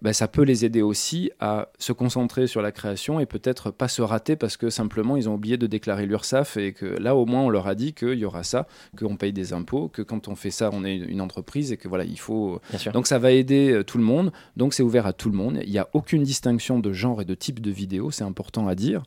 [0.00, 3.88] ben, ça peut les aider aussi à se concentrer sur la création et peut-être pas
[3.88, 7.26] se rater parce que simplement ils ont oublié de déclarer l'URSSAF et que là au
[7.26, 10.28] moins on leur a dit qu'il y aura ça, qu'on paye des impôts, que quand
[10.28, 12.60] on fait ça on est une entreprise et que voilà il faut...
[12.92, 15.58] Donc ça va aider euh, tout le monde, donc c'est ouvert à tout le monde.
[15.64, 18.76] Il n'y a aucune distinction de genre et de type de vidéo, c'est important à
[18.76, 19.02] dire.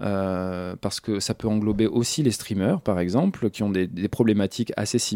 [0.00, 4.08] euh, parce que ça peut englober aussi les streamers, par exemple, qui ont des, des
[4.08, 5.15] problématiques assez similaires.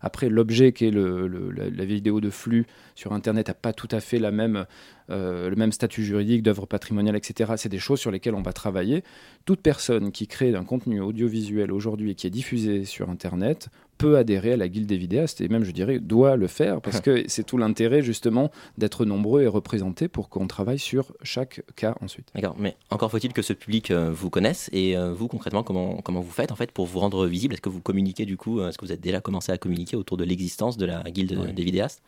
[0.00, 4.20] Après, l'objet qui est la, vidéo de flux sur Internet n'a pas tout à fait
[4.22, 7.52] euh, le même statut juridique d'œuvre patrimoniale, etc.
[7.56, 9.02] C'est des choses sur lesquelles on va travailler.
[9.44, 13.68] Toute personne qui crée un contenu audiovisuel aujourd'hui et qui est diffusé sur Internet
[14.00, 17.00] peut adhérer à la guilde des vidéastes et même, je dirais, doit le faire parce
[17.06, 21.94] que c'est tout l'intérêt justement d'être nombreux et représentés pour qu'on travaille sur chaque cas
[22.00, 22.28] ensuite.
[22.34, 25.96] D'accord, mais encore faut-il que ce public euh, vous connaisse et euh, vous concrètement comment,
[26.02, 27.52] comment vous faites en fait pour vous rendre visible?
[27.54, 29.96] Est-ce que vous communiquez du coup euh, Est-ce que vous êtes déjà commencé à communiquer
[29.96, 31.52] autour de l'existence de la guilde Oui.
[31.52, 32.00] des vidéastes?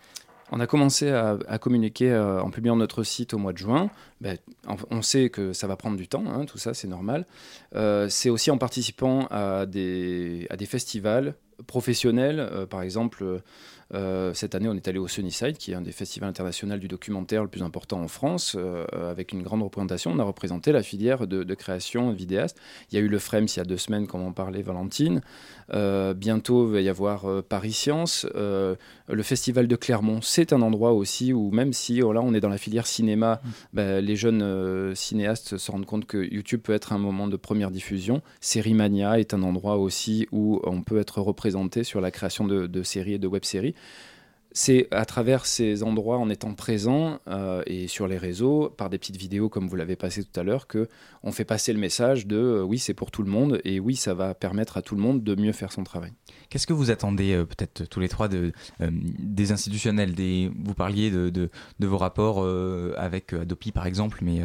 [0.55, 3.90] On a commencé à, à communiquer euh, en publiant notre site au mois de juin.
[4.20, 7.24] Ben, en- on sait que ça va prendre du temps, hein, tout ça c'est normal.
[7.74, 11.35] Euh, c'est aussi en participant à des, à des festivals
[11.67, 12.41] professionnels.
[12.41, 13.43] Euh, par exemple,
[13.94, 16.88] euh, cette année on est allé au Sunnyside, qui est un des festivals internationaux du
[16.88, 20.12] documentaire le plus important en France, euh, avec une grande représentation.
[20.12, 22.59] On a représenté la filière de, de création vidéaste.
[22.90, 25.20] Il y a eu le Frems il y a deux semaines, comme en parlait Valentine.
[25.74, 28.26] Euh, bientôt, il va y avoir Paris Science.
[28.35, 32.40] Le festival de Clermont, c'est un endroit aussi où, même si oh là, on est
[32.40, 33.40] dans la filière cinéma,
[33.72, 37.70] bah, les jeunes cinéastes se rendent compte que YouTube peut être un moment de première
[37.70, 38.22] diffusion.
[38.40, 42.83] Sérimania est un endroit aussi où on peut être représenté sur la création de, de
[42.83, 43.74] séries et de web-séries.
[44.55, 48.99] C'est à travers ces endroits, en étant présent euh, et sur les réseaux, par des
[48.99, 50.88] petites vidéos comme vous l'avez passé tout à l'heure, que
[51.23, 53.97] on fait passer le message de euh, oui, c'est pour tout le monde et oui,
[53.97, 56.12] ça va permettre à tout le monde de mieux faire son travail.
[56.51, 61.11] Qu'est-ce que vous attendez, euh, peut-être tous les trois, de, des institutionnels des, Vous parliez
[61.11, 62.47] de, de, vos rapports
[62.97, 64.40] avec Adopi, par exemple, mais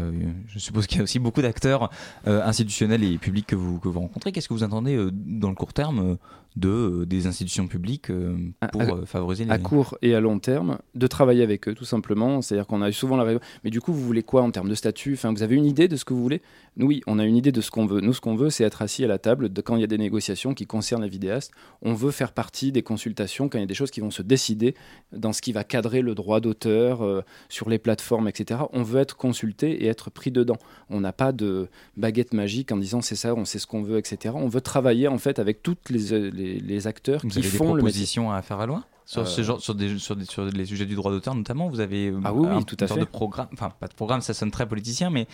[0.47, 1.89] je suppose qu'il y a aussi beaucoup d'acteurs
[2.25, 4.31] institutionnels et publics que vous, que vous rencontrez.
[4.31, 6.17] Qu'est-ce que vous attendez dans le court terme
[6.57, 8.35] de, euh, des institutions publiques euh,
[8.71, 9.51] pour À- euh, favoriser les...
[9.51, 12.41] à court et à long terme, de travailler avec eux, tout simplement.
[12.41, 13.39] C'est-à-dire qu'on a souvent la.
[13.63, 15.13] Mais du coup, vous voulez quoi en termes de statut?
[15.13, 16.41] Enfin, vous avez une idée de ce que vous voulez?
[16.77, 18.01] Nous, oui, on a une idée de ce qu'on veut.
[18.01, 19.87] Nous, ce qu'on veut, c'est être assis à la table de, quand il y a
[19.87, 21.51] des négociations qui concernent les vidéastes.
[21.81, 24.21] On veut faire partie des consultations quand il y a des choses qui vont se
[24.21, 24.75] décider
[25.11, 28.61] dans ce qui va cadrer le droit d'auteur euh, sur les plateformes, etc.
[28.73, 30.57] On veut être consulté et être pris dedans.
[30.89, 33.97] On n'a pas de baguette magique en disant c'est ça, on sait ce qu'on veut,
[33.97, 34.35] etc.
[34.37, 37.57] On veut travailler en fait avec toutes les, les, les acteurs Vous qui avez des
[37.57, 37.89] font le métier.
[37.91, 40.85] propositions à faire valoir sur, ce Euh, genre, sur, des, sur, des- sur les sujets
[40.85, 42.99] du droit d'auteur notamment, vous avez euh, Ah oui, oui, un, tout à fait.
[42.99, 45.27] de programme, enfin pas de programme, ça sonne très politicien, mais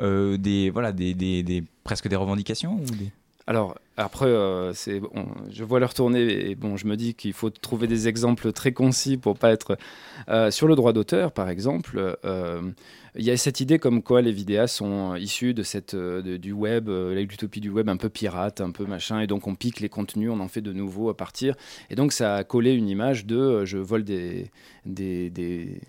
[0.00, 3.10] euh, des voilà des, des, presque des revendications ou des...
[3.48, 7.32] Alors, après, euh, c'est, bon, je vois leur tourner et bon, je me dis qu'il
[7.32, 9.76] faut trouver des exemples très concis pour pas être.
[10.28, 12.62] Euh, sur le droit d'auteur, par exemple, euh,
[13.16, 16.52] il y a cette idée comme quoi les vidéastes sont issus de cette, de- du
[16.52, 19.88] web, l'utopie du web un peu pirate, un peu machin, et donc on pique les
[19.88, 21.56] contenus, on en fait de nouveaux à partir.
[21.90, 24.52] Et donc ça a collé une image de je vole des,
[24.84, 25.80] des, des,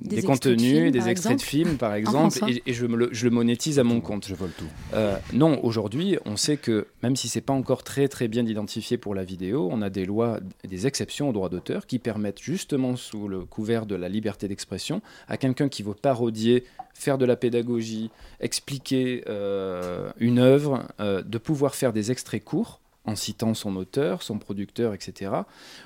[0.00, 2.86] Des des, extraits de contenus, films, des extraits de films, par exemple, et, et je,
[2.86, 4.26] me le, je le monétise à mon compte.
[4.26, 4.64] Je vole tout.
[4.94, 8.96] Euh, non, aujourd'hui, on sait que même si c'est pas encore très très bien identifié
[8.96, 12.96] pour la vidéo, on a des lois, des exceptions au droit d'auteur qui permettent justement
[12.96, 17.36] sous le couvert de la liberté d'expression à quelqu'un qui veut parodier, faire de la
[17.36, 18.10] pédagogie,
[18.40, 24.22] expliquer euh, une œuvre, euh, de pouvoir faire des extraits courts en citant son auteur,
[24.22, 25.30] son producteur, etc.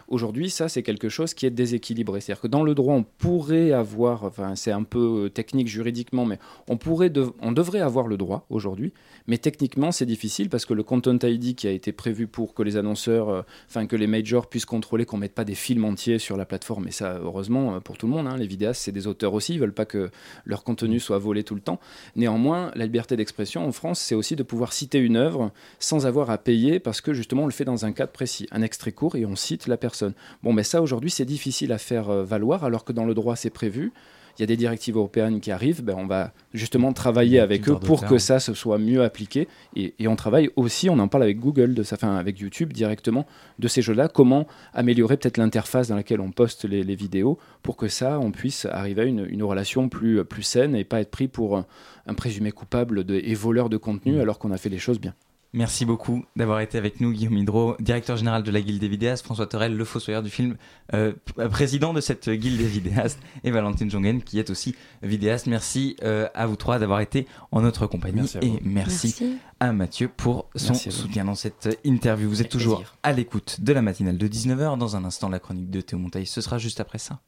[0.06, 2.20] Aujourd'hui, ça, c'est quelque chose qui est déséquilibré.
[2.20, 6.24] C'est-à-dire que dans le droit, on pourrait avoir, enfin, c'est un peu euh, technique juridiquement,
[6.24, 8.92] mais on, pourrait de- on devrait avoir le droit aujourd'hui,
[9.26, 12.62] mais techniquement, c'est difficile parce que le Content ID qui a été prévu pour que
[12.62, 15.84] les annonceurs, euh, enfin, que les majors puissent contrôler qu'on ne mette pas des films
[15.84, 18.82] entiers sur la plateforme, et ça, heureusement, euh, pour tout le monde, hein, les vidéastes,
[18.82, 20.10] c'est des auteurs aussi, ils veulent pas que
[20.44, 21.80] leur contenu soit volé tout le temps.
[22.16, 26.30] Néanmoins, la liberté d'expression en France, c'est aussi de pouvoir citer une œuvre sans avoir
[26.30, 29.16] à payer parce que justement on le fait dans un cadre précis, un extrait court
[29.16, 30.14] et on cite la personne.
[30.42, 33.36] Bon, mais ça aujourd'hui c'est difficile à faire euh, valoir alors que dans le droit
[33.36, 33.92] c'est prévu.
[34.36, 37.76] Il y a des directives européennes qui arrivent, ben, on va justement travailler avec eux
[37.76, 39.48] pour que ça se soit mieux appliqué.
[39.74, 42.72] Et, et on travaille aussi, on en parle avec Google, de ça, enfin avec YouTube
[42.72, 43.26] directement,
[43.58, 47.76] de ces jeux-là, comment améliorer peut-être l'interface dans laquelle on poste les, les vidéos pour
[47.76, 51.10] que ça, on puisse arriver à une, une relation plus, plus saine et pas être
[51.10, 51.66] pris pour un,
[52.06, 55.14] un présumé coupable de, et voleur de contenu alors qu'on a fait les choses bien.
[55.54, 59.24] Merci beaucoup d'avoir été avec nous, Guillaume Hydro, directeur général de la Guilde des vidéastes,
[59.24, 60.56] François Torel, le fossoyeur du film,
[60.92, 61.14] euh,
[61.50, 65.46] président de cette Guilde des vidéastes, et Valentine Jongen, qui est aussi vidéaste.
[65.46, 68.20] Merci euh, à vous trois d'avoir été en notre compagnie.
[68.20, 69.38] Merci à et merci, Merci.
[69.58, 72.28] à Mathieu pour son soutien dans cette interview.
[72.28, 72.96] Vous êtes toujours plaisir.
[73.02, 74.76] à l'écoute de la matinale de 19h.
[74.76, 77.20] Dans un instant, la chronique de Théo Montaille, ce sera juste après ça.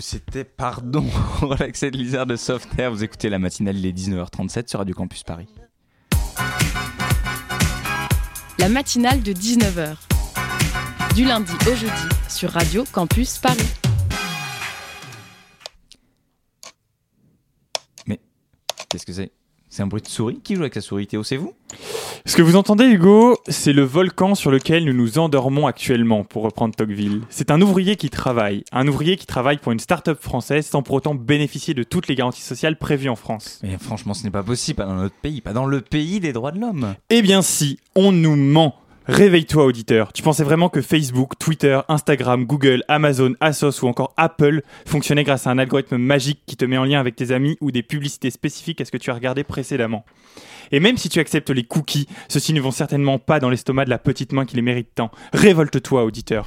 [0.00, 1.04] C'était, pardon,
[1.42, 2.90] relaxé de Lizard de Soft Air.
[2.90, 5.46] Vous écoutez la matinale, il est 19h37 sur Radio Campus Paris.
[8.58, 9.96] La matinale de 19h.
[11.14, 13.68] Du lundi au jeudi sur Radio Campus Paris.
[18.88, 19.32] Qu'est-ce que c'est?
[19.72, 21.54] C'est un bruit de souris Qui joue avec la souris Théo, c'est vous?
[22.26, 26.42] Ce que vous entendez, Hugo, c'est le volcan sur lequel nous nous endormons actuellement, pour
[26.42, 27.22] reprendre Tocqueville.
[27.30, 30.96] C'est un ouvrier qui travaille, un ouvrier qui travaille pour une start-up française sans pour
[30.96, 33.60] autant bénéficier de toutes les garanties sociales prévues en France.
[33.62, 36.34] Mais franchement, ce n'est pas possible, pas dans notre pays, pas dans le pays des
[36.34, 36.94] droits de l'homme.
[37.08, 38.74] Eh bien si, on nous ment.
[39.06, 44.62] Réveille-toi auditeur, tu pensais vraiment que Facebook, Twitter, Instagram, Google, Amazon, Asos ou encore Apple
[44.86, 47.72] fonctionnaient grâce à un algorithme magique qui te met en lien avec tes amis ou
[47.72, 50.04] des publicités spécifiques à ce que tu as regardé précédemment?
[50.70, 53.90] Et même si tu acceptes les cookies, ceux-ci ne vont certainement pas dans l'estomac de
[53.90, 55.10] la petite main qui les mérite tant.
[55.32, 56.46] Révolte-toi, auditeur.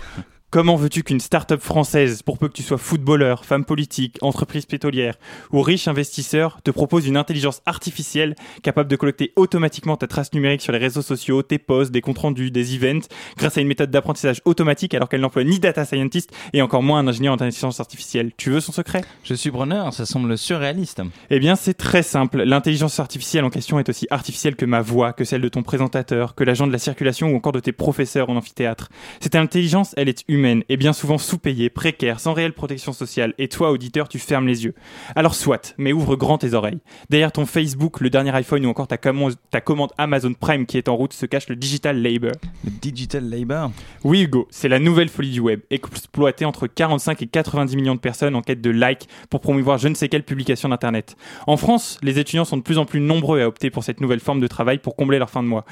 [0.56, 5.16] Comment veux-tu qu'une start-up française, pour peu que tu sois footballeur, femme politique, entreprise pétrolière
[5.52, 10.62] ou riche investisseur, te propose une intelligence artificielle capable de collecter automatiquement ta trace numérique
[10.62, 13.06] sur les réseaux sociaux, tes posts, des comptes rendus, des events,
[13.38, 17.00] grâce à une méthode d'apprentissage automatique alors qu'elle n'emploie ni data scientist et encore moins
[17.00, 19.02] un ingénieur en intelligence artificielle Tu veux son secret?
[19.26, 21.02] Je suis preneur, ça semble surréaliste.
[21.32, 22.44] Eh bien, c'est très simple.
[22.44, 26.34] L'intelligence artificielle en question est aussi artificielle que ma voix, que celle de ton présentateur,
[26.34, 28.88] que l'agent de la circulation ou encore de tes professeurs en amphithéâtre.
[29.20, 33.34] Cette intelligence, elle est humaine et bien souvent sous-payée, précaire, sans réelle protection sociale.
[33.38, 34.74] Et toi, auditeur, tu fermes les yeux.
[35.16, 36.80] Alors soit, mais ouvre grand tes oreilles.
[37.10, 40.90] Derrière ton Facebook, le dernier iPhone ou encore ta, ta commande Amazon Prime qui est
[40.90, 42.32] en route se cache le digital labor.
[42.64, 43.72] Le digital labor
[44.04, 48.00] Oui, Hugo, c'est la nouvelle folie du web, exploitée entre 45 et 90 millions de
[48.00, 51.16] personnes en quête de likes pour promouvoir je ne sais quelle publication d'Internet.
[51.48, 54.20] En France, les étudiants sont de plus en plus nombreux à opter pour cette nouvelle
[54.20, 55.66] forme de travail pour combler leur fin de mois.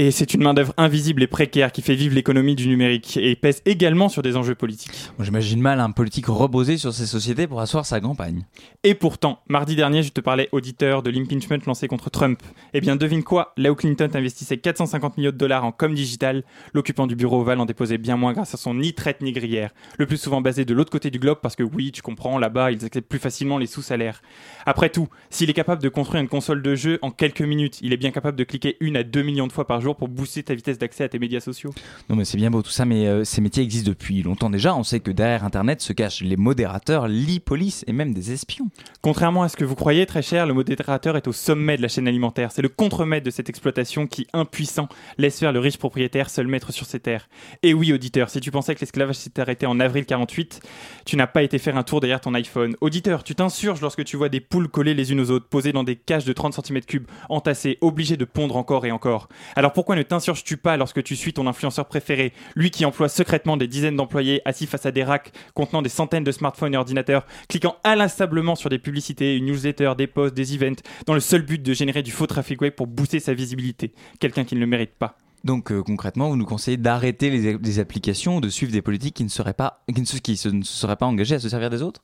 [0.00, 3.62] Et c'est une main-d'œuvre invisible et précaire qui fait vivre l'économie du numérique et pèse
[3.66, 4.92] également sur des enjeux politiques.
[5.18, 8.44] Moi, J'imagine mal un politique reposé sur ces sociétés pour asseoir sa campagne.
[8.84, 12.40] Et pourtant, mardi dernier, je te parlais, auditeur, de l'impeachment lancé contre Trump.
[12.74, 13.54] Eh bien, devine quoi?
[13.56, 16.44] Là où Clinton investissait 450 millions de dollars en com digital,
[16.74, 19.74] l'occupant du bureau ovale en déposait bien moins grâce à son ni traite ni gruyère.
[19.98, 22.70] Le plus souvent basé de l'autre côté du globe parce que oui, tu comprends, là-bas,
[22.70, 24.22] ils acceptent plus facilement les sous-salaires.
[24.64, 27.92] Après tout, s'il est capable de construire une console de jeu en quelques minutes, il
[27.92, 30.42] est bien capable de cliquer une à deux millions de fois par jour pour booster
[30.42, 31.72] ta vitesse d'accès à tes médias sociaux.
[32.08, 34.74] Non mais c'est bien beau tout ça, mais euh, ces métiers existent depuis longtemps déjà.
[34.74, 38.68] On sait que derrière Internet se cachent les modérateurs, l'e-police et même des espions.
[39.02, 41.88] Contrairement à ce que vous croyez, très cher, le modérateur est au sommet de la
[41.88, 42.52] chaîne alimentaire.
[42.52, 46.72] C'est le contremaître de cette exploitation qui, impuissant, laisse faire le riche propriétaire seul maître
[46.72, 47.28] sur ses terres.
[47.62, 50.60] Et oui, auditeur, si tu pensais que l'esclavage s'était arrêté en avril 48,
[51.04, 52.76] tu n'as pas été faire un tour derrière ton iPhone.
[52.80, 55.84] Auditeur, tu t'insurges lorsque tu vois des poules collées les unes aux autres, posées dans
[55.84, 59.28] des cages de 30 cm3, entassées, obligées de pondre encore et encore.
[59.56, 63.56] Alors pourquoi ne t'insurges-tu pas lorsque tu suis ton influenceur préféré, lui qui emploie secrètement
[63.56, 67.24] des dizaines d'employés assis face à des racks contenant des centaines de smartphones et ordinateurs,
[67.48, 71.62] cliquant inlassablement sur des publicités, une newsletter, des posts, des events, dans le seul but
[71.62, 74.96] de générer du faux trafic web pour booster sa visibilité Quelqu'un qui ne le mérite
[74.98, 75.16] pas.
[75.44, 79.22] Donc euh, concrètement, vous nous conseillez d'arrêter les, les applications, de suivre des politiques qui
[79.22, 80.18] ne seraient pas, qui ne se,
[80.64, 82.02] seraient pas engagés à se servir des autres?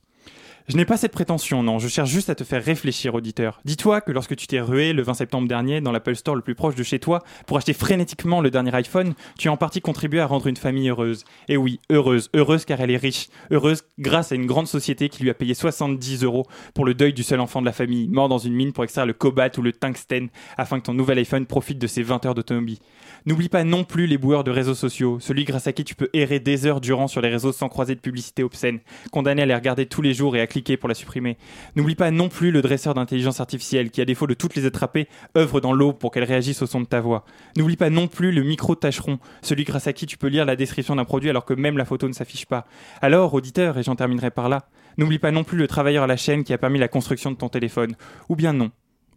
[0.67, 3.61] Je n'ai pas cette prétention, non, je cherche juste à te faire réfléchir, auditeur.
[3.65, 6.55] Dis-toi que lorsque tu t'es rué le 20 septembre dernier dans l'Apple Store le plus
[6.55, 10.21] proche de chez toi pour acheter frénétiquement le dernier iPhone, tu as en partie contribué
[10.21, 11.23] à rendre une famille heureuse.
[11.49, 15.21] Et oui, heureuse, heureuse car elle est riche, heureuse grâce à une grande société qui
[15.21, 18.27] lui a payé 70 euros pour le deuil du seul enfant de la famille, mort
[18.27, 21.45] dans une mine pour extraire le cobalt ou le tungstène afin que ton nouvel iPhone
[21.45, 22.79] profite de ses 20 heures d'autonomie.
[23.27, 26.09] N'oublie pas non plus les boueurs de réseaux sociaux, celui grâce à qui tu peux
[26.13, 29.55] errer des heures durant sur les réseaux sans croiser de publicité obscène, condamné à les
[29.55, 31.37] regarder tous les jours et à cliquer pour la supprimer.
[31.75, 35.07] N'oublie pas non plus le dresseur d'intelligence artificielle qui, à défaut de toutes les attraper,
[35.35, 37.25] œuvre dans l'eau pour qu'elles réagissent au son de ta voix.
[37.57, 40.95] N'oublie pas non plus le micro-tâcheron, celui grâce à qui tu peux lire la description
[40.95, 42.67] d'un produit alors que même la photo ne s'affiche pas.
[43.01, 44.67] Alors, auditeur, et j'en terminerai par là,
[44.99, 47.37] n'oublie pas non plus le travailleur à la chaîne qui a permis la construction de
[47.37, 47.95] ton téléphone.
[48.29, 48.69] Ou bien non.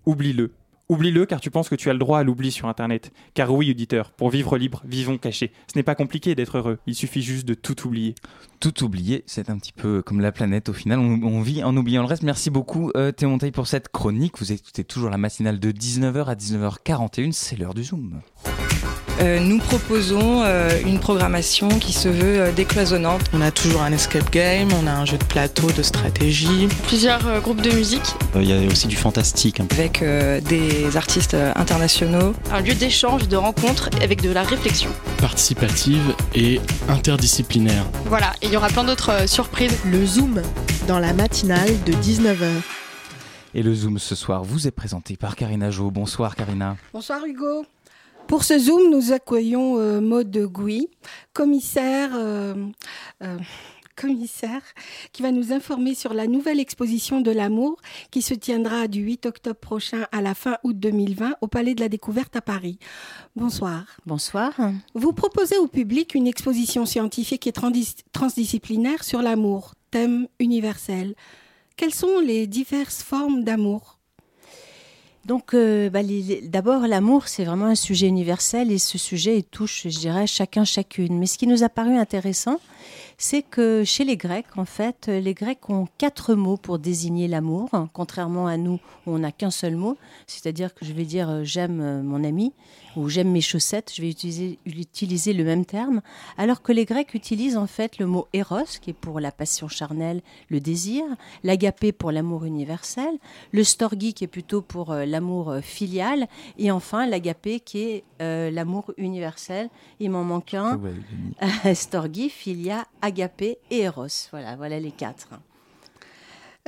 [0.06, 0.50] Oublie-le.
[0.88, 3.12] Oublie-le car tu penses que tu as le droit à l'oubli sur Internet.
[3.34, 5.52] Car oui, auditeur, pour vivre libre, vivons cachés.
[5.70, 8.14] Ce n'est pas compliqué d'être heureux, il suffit juste de tout oublier.
[8.58, 12.02] Tout oublier, c'est un petit peu comme la planète au final, on, vit en oubliant
[12.02, 12.22] le reste.
[12.22, 14.38] Merci beaucoup euh, Théo Monteil pour cette chronique.
[14.38, 18.20] Vous écoutez toujours la matinale de 19h à 19h41, c'est l'heure du Zoom.
[19.20, 23.22] Euh, nous proposons euh, une programmation qui se veut euh, décloisonnante.
[23.32, 26.68] On a toujours un escape game, on a un jeu de plateau, de stratégie.
[26.86, 28.14] Plusieurs euh, groupes de musique.
[28.36, 29.60] Il y a aussi du fantastique.
[29.70, 32.32] Avec euh, des artistes euh, internationaux.
[32.52, 34.90] Un lieu d'échange, de rencontre avec de la réflexion.
[35.18, 37.84] Participative et interdisciplinaire.
[38.06, 39.76] Voilà, et il y aura plein d'autres euh, surprises.
[39.84, 40.42] Le Zoom
[40.86, 42.46] dans la matinale de 19h.
[43.54, 45.90] Et le Zoom ce soir vous est présenté par Karina Jo.
[45.90, 46.76] Bonsoir Karina.
[46.92, 47.64] Bonsoir Hugo.
[48.28, 50.90] Pour ce Zoom, nous accueillons euh, Maude Gouy,
[51.32, 52.54] commissaire, euh,
[53.22, 53.38] euh,
[53.96, 54.60] commissaire,
[55.12, 59.24] qui va nous informer sur la nouvelle exposition de l'amour qui se tiendra du 8
[59.24, 62.78] octobre prochain à la fin août 2020 au Palais de la Découverte à Paris.
[63.34, 63.84] Bonsoir.
[64.04, 64.52] Bonsoir.
[64.92, 67.52] Vous proposez au public une exposition scientifique et
[68.12, 71.14] transdisciplinaire sur l'amour, thème universel.
[71.76, 73.97] Quelles sont les diverses formes d'amour?
[75.28, 76.00] Donc, euh, bah,
[76.44, 81.18] d'abord, l'amour, c'est vraiment un sujet universel et ce sujet, touche, je dirais, chacun, chacune.
[81.18, 82.58] Mais ce qui nous a paru intéressant,
[83.18, 87.68] c'est que chez les Grecs, en fait, les Grecs ont quatre mots pour désigner l'amour,
[87.92, 89.98] contrairement à nous on n'a qu'un seul mot.
[90.26, 92.52] C'est-à-dire que je vais dire euh, j'aime euh, mon ami
[92.98, 96.00] ou j'aime mes chaussettes, je vais utiliser, utiliser le même terme,
[96.36, 99.68] alors que les Grecs utilisent en fait le mot éros, qui est pour la passion
[99.68, 101.04] charnelle, le désir,
[101.44, 103.18] l'agapé pour l'amour universel,
[103.52, 106.26] le storgi qui est plutôt pour euh, l'amour filial,
[106.58, 109.68] et enfin l'agapé qui est l'amour universel.
[110.00, 110.80] Il m'en manque un,
[111.74, 114.06] storgi, filia, agapé et eros.
[114.32, 115.28] Voilà, voilà les quatre.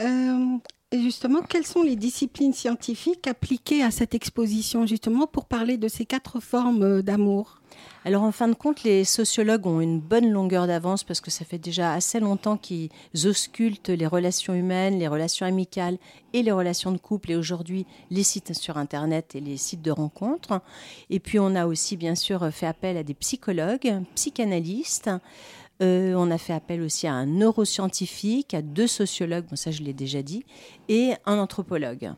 [0.00, 0.58] Euh,
[0.92, 5.86] et justement, quelles sont les disciplines scientifiques appliquées à cette exposition, justement, pour parler de
[5.86, 7.60] ces quatre formes euh, d'amour?
[8.04, 11.44] Alors en fin de compte, les sociologues ont une bonne longueur d'avance parce que ça
[11.44, 12.90] fait déjà assez longtemps qu'ils
[13.26, 15.98] auscultent les relations humaines, les relations amicales
[16.32, 19.90] et les relations de couple et aujourd'hui les sites sur Internet et les sites de
[19.90, 20.62] rencontres.
[21.10, 25.10] Et puis on a aussi bien sûr fait appel à des psychologues, psychanalystes,
[25.82, 29.82] euh, on a fait appel aussi à un neuroscientifique, à deux sociologues, bon ça je
[29.82, 30.44] l'ai déjà dit,
[30.88, 32.12] et un anthropologue.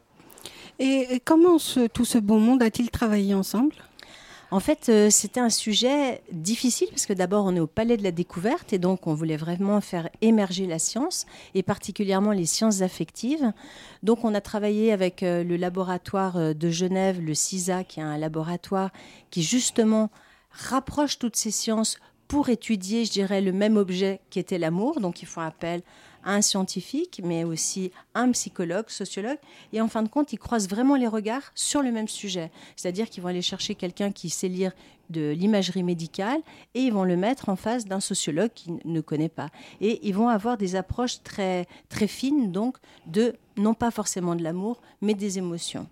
[0.78, 1.58] Et comment
[1.92, 3.74] tout ce bon monde a-t-il travaillé ensemble?
[4.50, 8.02] En fait, euh, c'était un sujet difficile parce que d'abord, on est au palais de
[8.02, 12.82] la découverte et donc on voulait vraiment faire émerger la science et particulièrement les sciences
[12.82, 13.50] affectives.
[14.02, 18.18] Donc, on a travaillé avec euh, le laboratoire de Genève, le CISA, qui est un
[18.18, 18.90] laboratoire
[19.30, 20.10] qui justement
[20.50, 21.98] rapproche toutes ces sciences
[22.32, 25.00] pour étudier, je dirais, le même objet qui était l'amour.
[25.00, 25.82] Donc, ils font appel
[26.24, 29.36] à un scientifique, mais aussi un psychologue, sociologue.
[29.74, 32.50] Et en fin de compte, ils croisent vraiment les regards sur le même sujet.
[32.74, 34.72] C'est-à-dire qu'ils vont aller chercher quelqu'un qui sait lire
[35.10, 36.40] de l'imagerie médicale
[36.72, 39.50] et ils vont le mettre en face d'un sociologue qui ne connaît pas.
[39.82, 44.42] Et ils vont avoir des approches très, très fines, donc, de, non pas forcément de
[44.42, 45.86] l'amour, mais des émotions.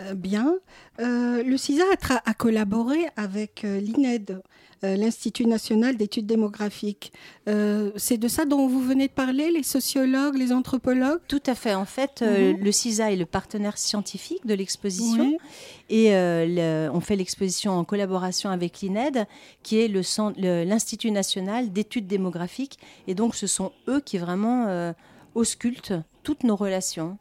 [0.00, 0.56] Euh, bien.
[1.00, 1.84] Euh, le CISA
[2.24, 4.42] a, collaboré avec euh, l'INED,
[4.82, 7.12] l'Institut national d'études démographiques.
[7.46, 11.20] c'est de ça dont vous venez de parler, les sociologues, les anthropologues?
[11.28, 11.74] Tout à fait.
[11.74, 12.62] En fait, mhm.
[12.62, 15.38] le CISA est le partenaire scientifique de l'exposition.
[15.88, 19.26] Et on fait l'exposition en collaboration avec l'INED,
[19.62, 22.78] qui est l'Institut national d'études démographiques.
[23.06, 24.92] Et donc, ce sont eux qui vraiment
[25.34, 27.18] auscultent toutes nos relations.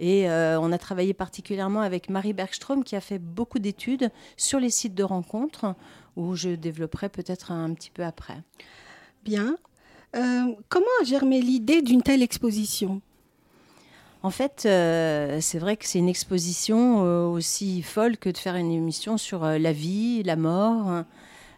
[0.00, 4.58] Et euh, on a travaillé particulièrement avec Marie Bergstrom qui a fait beaucoup d'études sur
[4.58, 5.74] les sites de rencontres
[6.16, 8.36] où je développerai peut-être un petit peu après.
[9.24, 9.56] Bien.
[10.16, 13.00] Euh, comment a germé l'idée d'une telle exposition?
[14.22, 18.72] En fait, euh, c'est vrai que c'est une exposition aussi folle que de faire une
[18.72, 21.04] émission sur la vie, la mort.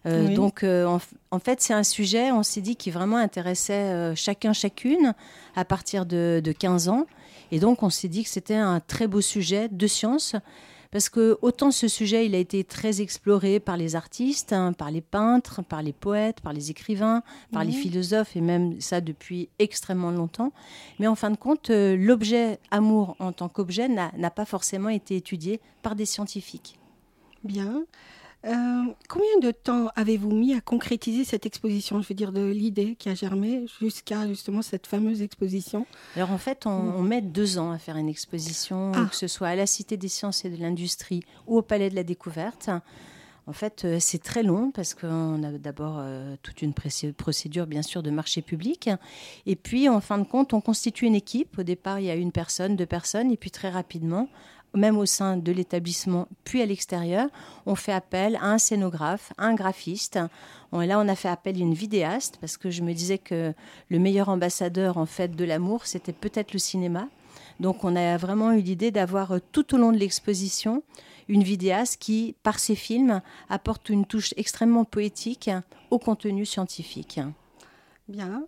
[0.05, 5.15] Donc, en, fait, c'est un sujet, on s'est dit, qui vraiment intéressait chacun, chacune
[5.55, 7.07] à partir de, de 15 ans.
[7.53, 10.35] Et donc, on s'est dit que c'était un très beau sujet de science.
[10.91, 14.91] Parce que autant ce sujet, il a été très exploré par les artistes, hein, par
[14.91, 17.23] les peintres, par les poètes, par les écrivains,
[17.53, 20.53] par les philosophes, et même ça depuis extrêmement longtemps.
[20.99, 25.17] Mais en fin de compte, euh, l'objet amour en tant qu'objet n'a pas forcément été
[25.17, 26.79] étudié par des scientifiques.
[27.45, 27.85] Bien.
[28.47, 32.95] Euh, combien de temps avez-vous mis à concrétiser cette exposition Je veux dire, de l'idée
[32.97, 35.87] qui a germé jusqu'à justement cette fameuse exposition?
[36.15, 39.07] Alors en fait, on, met deux ans à faire une exposition, ah.
[39.11, 41.97] que ce soit à la Cité des sciences et de l'industrie ou au Palais de
[41.97, 42.71] la Découverte.
[43.49, 47.83] En fait, euh, c'est très long parce qu'on a d'abord euh, toute une procédure, bien
[47.83, 48.91] sûr, de marché public.
[49.47, 51.59] Et puis, en fin de compte, on constitue une équipe.
[51.59, 53.31] Au départ, il y a une personne, deux personnes.
[53.31, 54.29] Et puis, très rapidement,
[54.77, 57.29] même au sein de l'établissement, puis à l'extérieur,
[57.67, 60.19] on fait appel à un scénographe, à un graphiste.
[60.73, 63.55] là, on a fait appel à une vidéaste parce que je me disais que
[63.89, 67.09] le meilleur ambassadeur en fait de l'amour, c'était peut-être le cinéma.
[67.61, 70.83] Donc, on a vraiment eu l'idée d'avoir euh, tout au long de l'exposition
[71.29, 75.51] une vidéaste qui, par ses films, apporte une touche extrêmement poétique
[75.91, 77.21] au contenu scientifique.
[78.09, 78.45] Bien.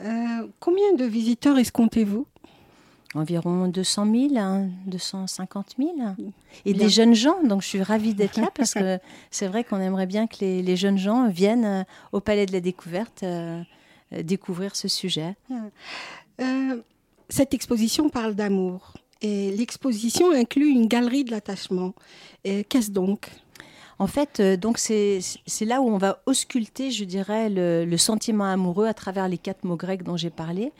[0.00, 2.26] Euh, combien de visiteurs escomptez-vous?
[3.14, 5.90] Environ 200 000, 250 000.
[6.64, 8.98] Et des jeunes gens, donc je suis ravie d'être là parce que
[9.30, 11.82] c'est vrai qu'on aimerait bien que les, jeunes gens viennent euh,
[12.12, 13.62] au Palais de la Découverte euh,
[14.12, 15.34] euh, découvrir ce sujet.
[17.28, 21.92] cette exposition parle d'amour et l'exposition inclut une galerie de l'attachement.
[22.44, 23.30] Qu'est-ce donc?
[23.98, 28.46] En fait, donc c'est c'est là où on va ausculter, je dirais, le, le sentiment
[28.46, 30.72] amoureux à travers les quatre mots grecs dont j'ai parlé.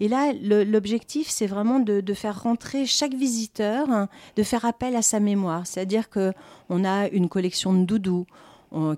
[0.00, 4.96] Et là, l'objectif, c'est vraiment de, de faire rentrer chaque visiteur, hein, de faire appel
[4.96, 5.66] à sa mémoire.
[5.66, 6.32] C'est-à-dire que
[6.68, 8.26] on a une collection de doudous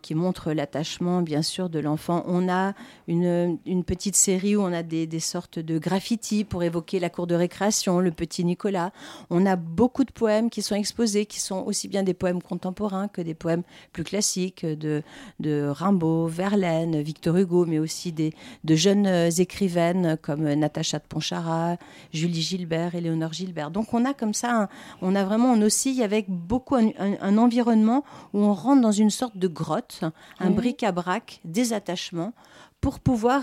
[0.03, 2.23] qui montre l'attachement, bien sûr, de l'enfant.
[2.27, 2.75] On a
[3.09, 7.11] une, une petite série où on a des, des sortes de graffitis pour évoquer la
[7.11, 8.93] cour de récréation, le petit Nicolas.
[9.31, 13.09] On a beaucoup de poèmes qui sont exposés, qui sont aussi bien des poèmes contemporains
[13.09, 13.63] que des poèmes
[13.93, 15.03] plus classiques de,
[15.41, 18.33] de Rimbaud, Verlaine, Victor Hugo, mais aussi des,
[18.65, 19.07] de jeunes
[19.39, 21.77] écrivaines comme Natacha de Ponchara,
[22.13, 23.71] Julie Gilbert, Éléonore Gilbert.
[23.71, 24.69] Donc on a comme ça,
[25.03, 29.37] on a vraiment, on oscille avec beaucoup un, environnement où on rentre dans une sorte
[29.37, 30.01] de grotte,
[30.39, 30.55] un Oui.
[30.55, 32.33] bric-à-brac, des attachements,
[32.81, 33.43] pour pouvoir,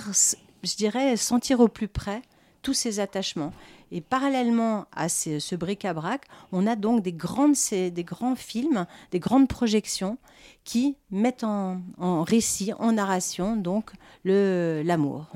[0.64, 2.22] je dirais, sentir au plus près
[2.62, 3.52] tous ces attachements.
[3.92, 6.22] Et parallèlement à ce, ce bric-à-brac,
[6.52, 10.18] on a donc des, grandes, des grands films, des grandes projections
[10.64, 13.92] qui mettent en, en récit, en narration, donc
[14.24, 15.28] l'amour.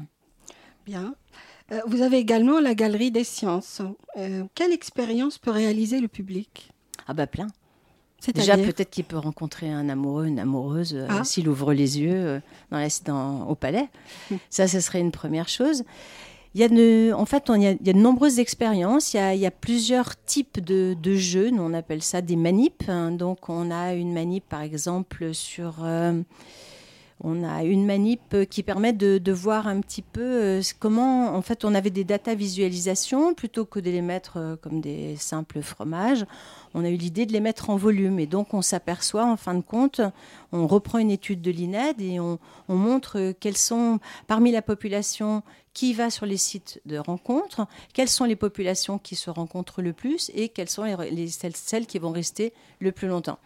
[0.85, 1.15] Bien.
[1.71, 3.81] Euh, vous avez également la Galerie des sciences.
[4.15, 6.71] Euh, quelle expérience peut réaliser le public?
[7.07, 7.47] Ah bah plein.
[8.33, 11.23] Déjà, peut-être qu'il peut rencontrer un amoureux, une amoureuse, euh, Ah.
[11.23, 12.39] s'il ouvre les yeux euh,
[12.71, 13.87] dans la- dans- au palais.
[14.49, 15.83] Ça, ce serait une première chose.
[16.55, 19.13] Il y a de, en fait, il y a, il y a de nombreuses expériences.
[19.13, 21.51] Il y a, il y a plusieurs types de, de jeux.
[21.51, 22.89] Nous, on appelle ça des manips.
[22.89, 23.11] hein.
[23.11, 25.75] Donc, on a une manip, par exemple, sur...
[25.83, 26.19] euh,
[27.21, 31.41] on a une manip euh, qui permet de, voir un petit peu euh, comment, en
[31.41, 35.61] fait, on avait des data visualisations plutôt que de les mettre euh, comme des simples
[35.61, 36.25] fromages.
[36.73, 39.55] On a eu l'idée de les mettre en volume et donc on s'aperçoit, en fin
[39.55, 40.01] de compte,
[40.51, 42.37] on reprend une étude de l'INED et on,
[42.67, 45.41] on montre quelles sont, parmi la population
[45.77, 49.93] qui va sur les sites de rencontres, quelles sont les populations qui se rencontrent le
[49.93, 53.37] plus et quelles sont les, les- celles, celles qui vont rester le plus longtemps.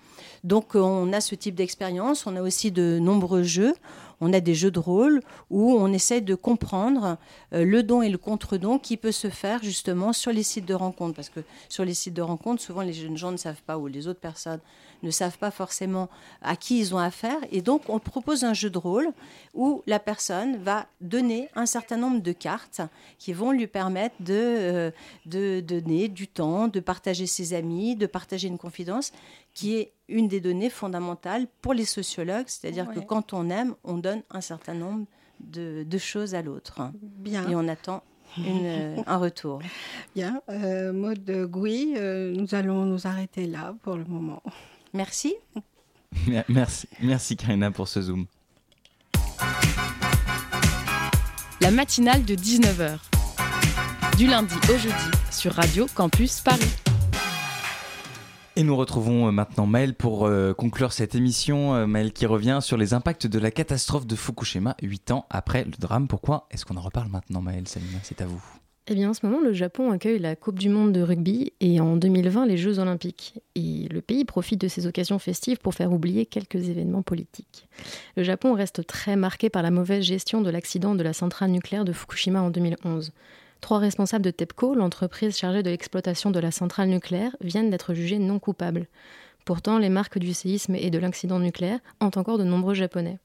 [0.45, 3.73] Donc euh, on a ce type d'expérience, on a aussi de nombreux jeux,
[4.21, 5.19] on a des jeux de rôle
[5.49, 7.17] où on essaie de comprendre
[7.53, 10.73] euh, le don et le contre-don qui peut se faire justement sur les sites de
[10.85, 11.15] rencontres.
[11.15, 13.87] Parce que sur les sites de rencontres, souvent les jeunes gens ne savent pas ou
[13.87, 14.61] les autres personnes
[15.03, 16.09] ne savent pas forcément
[16.41, 17.37] à qui ils ont affaire.
[17.51, 19.09] Et donc on propose un jeu de rôle
[19.53, 22.81] où la personne va donner un certain nombre de cartes
[23.17, 24.91] qui vont lui permettre de, euh,
[25.25, 29.11] de donner du temps, de partager ses amis, de partager une confidence
[29.53, 33.97] qui est une des données fondamentales pour les sociologues, c'est-à-dire que quand on aime, on
[33.97, 35.05] donne un certain nombre
[35.39, 36.91] de, de choses à l'autre.
[37.01, 37.49] Bien.
[37.49, 38.03] Et on attend
[38.37, 39.59] une, euh, un retour.
[40.15, 40.41] Bien.
[40.49, 44.41] Euh, Maud Gouy, euh, nous allons nous arrêter là pour le moment.
[44.93, 45.35] Merci.
[46.49, 48.25] Merci, merci Karina pour ce zoom.
[51.61, 52.97] La matinale de 19h.
[54.17, 54.95] Du lundi au jeudi
[55.31, 56.75] sur Radio Campus Paris.
[58.57, 61.73] Et nous retrouvons euh, maintenant Maël pour euh, conclure cette émission.
[61.73, 65.63] Euh, Maël qui revient sur les impacts de la catastrophe de Fukushima, 8 ans après
[65.63, 66.07] le drame.
[66.09, 68.43] Pourquoi est-ce qu'on en reparle maintenant, Maël Salima C'est à vous.
[68.91, 71.79] Eh bien, en ce moment, le Japon accueille la Coupe du Monde de rugby et
[71.79, 73.35] en 2020 les Jeux Olympiques.
[73.55, 77.69] Et le pays profite de ces occasions festives pour faire oublier quelques événements politiques.
[78.17, 81.85] Le Japon reste très marqué par la mauvaise gestion de l'accident de la centrale nucléaire
[81.85, 83.13] de Fukushima en 2011.
[83.61, 88.19] Trois responsables de TEPCO, l'entreprise chargée de l'exploitation de la centrale nucléaire, viennent d'être jugés
[88.19, 88.87] non coupables.
[89.45, 93.19] Pourtant, les marques du séisme et de l'accident nucléaire hantent encore de nombreux Japonais.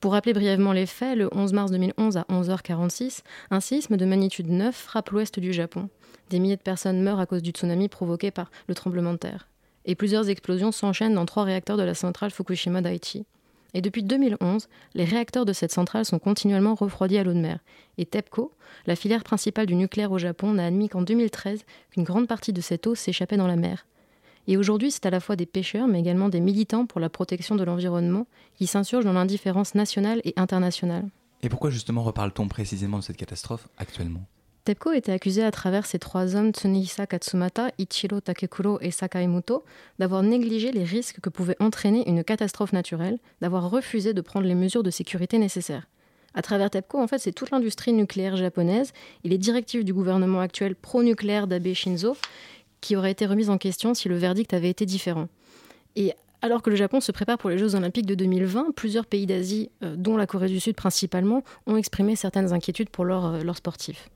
[0.00, 3.20] Pour rappeler brièvement les faits, le 11 mars 2011 à 11h46,
[3.50, 5.90] un séisme de magnitude 9 frappe l'ouest du Japon.
[6.30, 9.46] Des milliers de personnes meurent à cause du tsunami provoqué par le tremblement de terre.
[9.84, 13.26] Et plusieurs explosions s'enchaînent dans trois réacteurs de la centrale Fukushima Daiichi.
[13.74, 17.58] Et depuis 2011, les réacteurs de cette centrale sont continuellement refroidis à l'eau de mer.
[17.98, 18.54] Et TEPCO,
[18.86, 22.62] la filière principale du nucléaire au Japon, n'a admis qu'en 2013 qu'une grande partie de
[22.62, 23.84] cette eau s'échappait dans la mer.
[24.46, 27.56] Et aujourd'hui, c'est à la fois des pêcheurs, mais également des militants pour la protection
[27.56, 28.26] de l'environnement
[28.56, 31.08] qui s'insurgent dans l'indifférence nationale et internationale.
[31.42, 34.22] Et pourquoi justement reparle-t-on précisément de cette catastrophe actuellement?
[34.64, 39.64] TEPCO était accusé à travers ces trois hommes, Tsunehisa Katsumata, Ichiro Takekuro et Sakaimoto,
[39.98, 44.54] d'avoir négligé les risques que pouvait entraîner une catastrophe naturelle, d'avoir refusé de prendre les
[44.54, 45.86] mesures de sécurité nécessaires.
[46.34, 48.92] À travers TEPCO, en fait, c'est toute l'industrie nucléaire japonaise
[49.24, 52.16] et les directives du gouvernement actuel pro-nucléaire d'Abe Shinzo
[52.80, 55.28] qui auraient été remises en question si le verdict avait été différent.
[55.96, 56.12] Et
[56.42, 59.70] alors que le Japon se prépare pour les Jeux Olympiques de 2020, plusieurs pays d'Asie,
[59.82, 63.56] euh, dont la Corée du Sud principalement, ont exprimé certaines inquiétudes pour leurs euh, leurs
[63.56, 64.08] sportifs.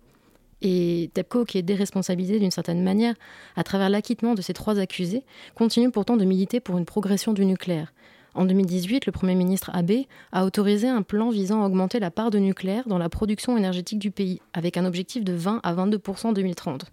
[0.63, 3.15] Et TEPCO, qui est déresponsabilisé d'une certaine manière
[3.57, 5.23] à travers l'acquittement de ces trois accusés,
[5.55, 7.93] continue pourtant de militer pour une progression du nucléaire.
[8.35, 12.31] En 2018, le Premier ministre Abe a autorisé un plan visant à augmenter la part
[12.31, 16.27] de nucléaire dans la production énergétique du pays, avec un objectif de 20 à 22%
[16.27, 16.87] en 2030.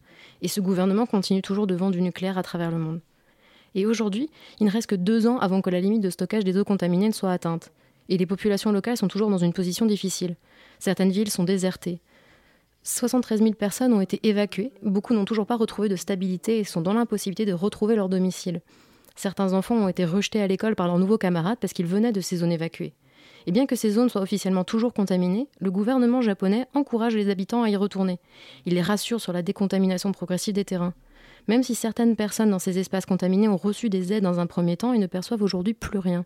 [0.43, 3.01] Et ce gouvernement continue toujours de vendre du nucléaire à travers le monde.
[3.73, 4.29] Et aujourd'hui,
[4.59, 7.07] il ne reste que deux ans avant que la limite de stockage des eaux contaminées
[7.07, 7.71] ne soit atteinte.
[8.07, 10.35] Et les populations locales sont toujours dans une position difficile.
[10.77, 12.01] Certaines villes sont désertées.
[12.83, 16.81] 73 000 personnes ont été évacuées, beaucoup n'ont toujours pas retrouvé de stabilité et sont
[16.81, 18.61] dans l'impossibilité de retrouver leur domicile.
[19.21, 22.21] Certains enfants ont été rejetés à l'école par leurs nouveaux camarades parce qu'ils venaient de
[22.21, 22.95] ces zones évacuées.
[23.45, 27.61] Et bien que ces zones soient officiellement toujours contaminées, le gouvernement japonais encourage les habitants
[27.61, 28.17] à y retourner.
[28.65, 30.95] Il les rassure sur la décontamination progressive des terrains.
[31.47, 34.75] Même si certaines personnes dans ces espaces contaminés ont reçu des aides dans un premier
[34.75, 36.25] temps, ils ne perçoivent aujourd'hui plus rien.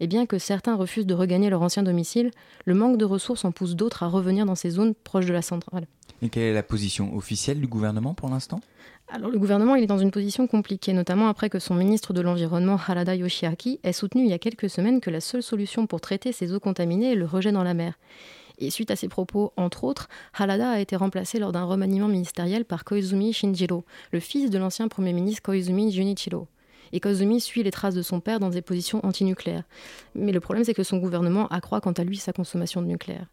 [0.00, 2.32] Et bien que certains refusent de regagner leur ancien domicile,
[2.66, 5.40] le manque de ressources en pousse d'autres à revenir dans ces zones proches de la
[5.40, 5.86] centrale.
[6.22, 8.60] Et quelle est la position officielle du gouvernement pour l'instant?
[9.08, 12.20] Alors le gouvernement il est dans une position compliquée, notamment après que son ministre de
[12.20, 16.00] l'Environnement Harada Yoshiaki ait soutenu il y a quelques semaines que la seule solution pour
[16.00, 17.94] traiter ces eaux contaminées est le rejet dans la mer.
[18.58, 22.64] Et suite à ces propos, entre autres, Harada a été remplacé lors d'un remaniement ministériel
[22.64, 26.48] par Koizumi Shinjiro, le fils de l'ancien Premier ministre Koizumi Junichiro.
[26.92, 29.64] Et Koizumi suit les traces de son père dans des positions antinucléaires.
[30.14, 33.26] Mais le problème, c'est que son gouvernement accroît quant à lui sa consommation de nucléaire.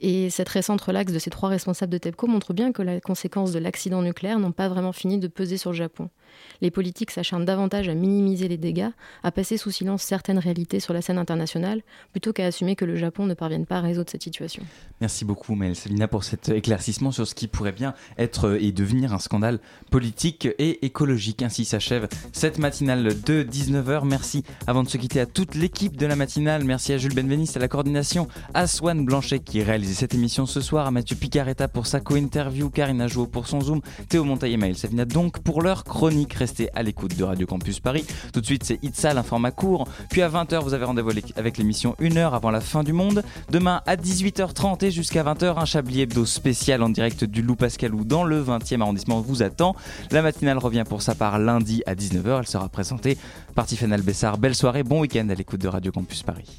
[0.00, 3.52] Et cette récente relaxe de ces trois responsables de TEPCO montre bien que les conséquences
[3.52, 6.10] de l'accident nucléaire n'ont pas vraiment fini de peser sur le Japon.
[6.60, 8.90] Les politiques s'acharnent davantage à minimiser les dégâts,
[9.22, 11.82] à passer sous silence certaines réalités sur la scène internationale,
[12.12, 14.62] plutôt qu'à assumer que le Japon ne parvienne pas à résoudre cette situation.
[15.00, 19.14] Merci beaucoup, Mel Selina, pour cet éclaircissement sur ce qui pourrait bien être et devenir
[19.14, 21.42] un scandale politique et écologique.
[21.42, 24.04] Ainsi s'achève cette matinale de 19h.
[24.04, 26.64] Merci avant de se quitter à toute l'équipe de la matinale.
[26.64, 30.60] Merci à Jules Benveniste à la coordination, à Swan Blanchet qui réalise cette émission ce
[30.60, 34.56] soir, à Mathieu Picaretta pour sa co-interview, Karina Jouot pour son Zoom, Théo Montaille et
[34.56, 36.34] Maël Savina donc pour leur chronique.
[36.34, 38.04] Restez à l'écoute de Radio Campus Paris.
[38.32, 39.88] Tout de suite, c'est Itzal, un format court.
[40.10, 43.22] Puis à 20h, vous avez rendez-vous avec l'émission 1 heure avant la fin du monde.
[43.50, 48.04] Demain à 18h30 et jusqu'à 20h, un Chablis Hebdo spécial en direct du Loup Pascalou
[48.04, 49.76] dans le 20e arrondissement vous attend.
[50.10, 52.40] La matinale revient pour sa part lundi à 19h.
[52.40, 53.18] Elle sera présentée
[53.54, 54.38] par Tiffany Albessard.
[54.38, 56.58] Belle soirée, bon week-end à l'écoute de Radio Campus Paris.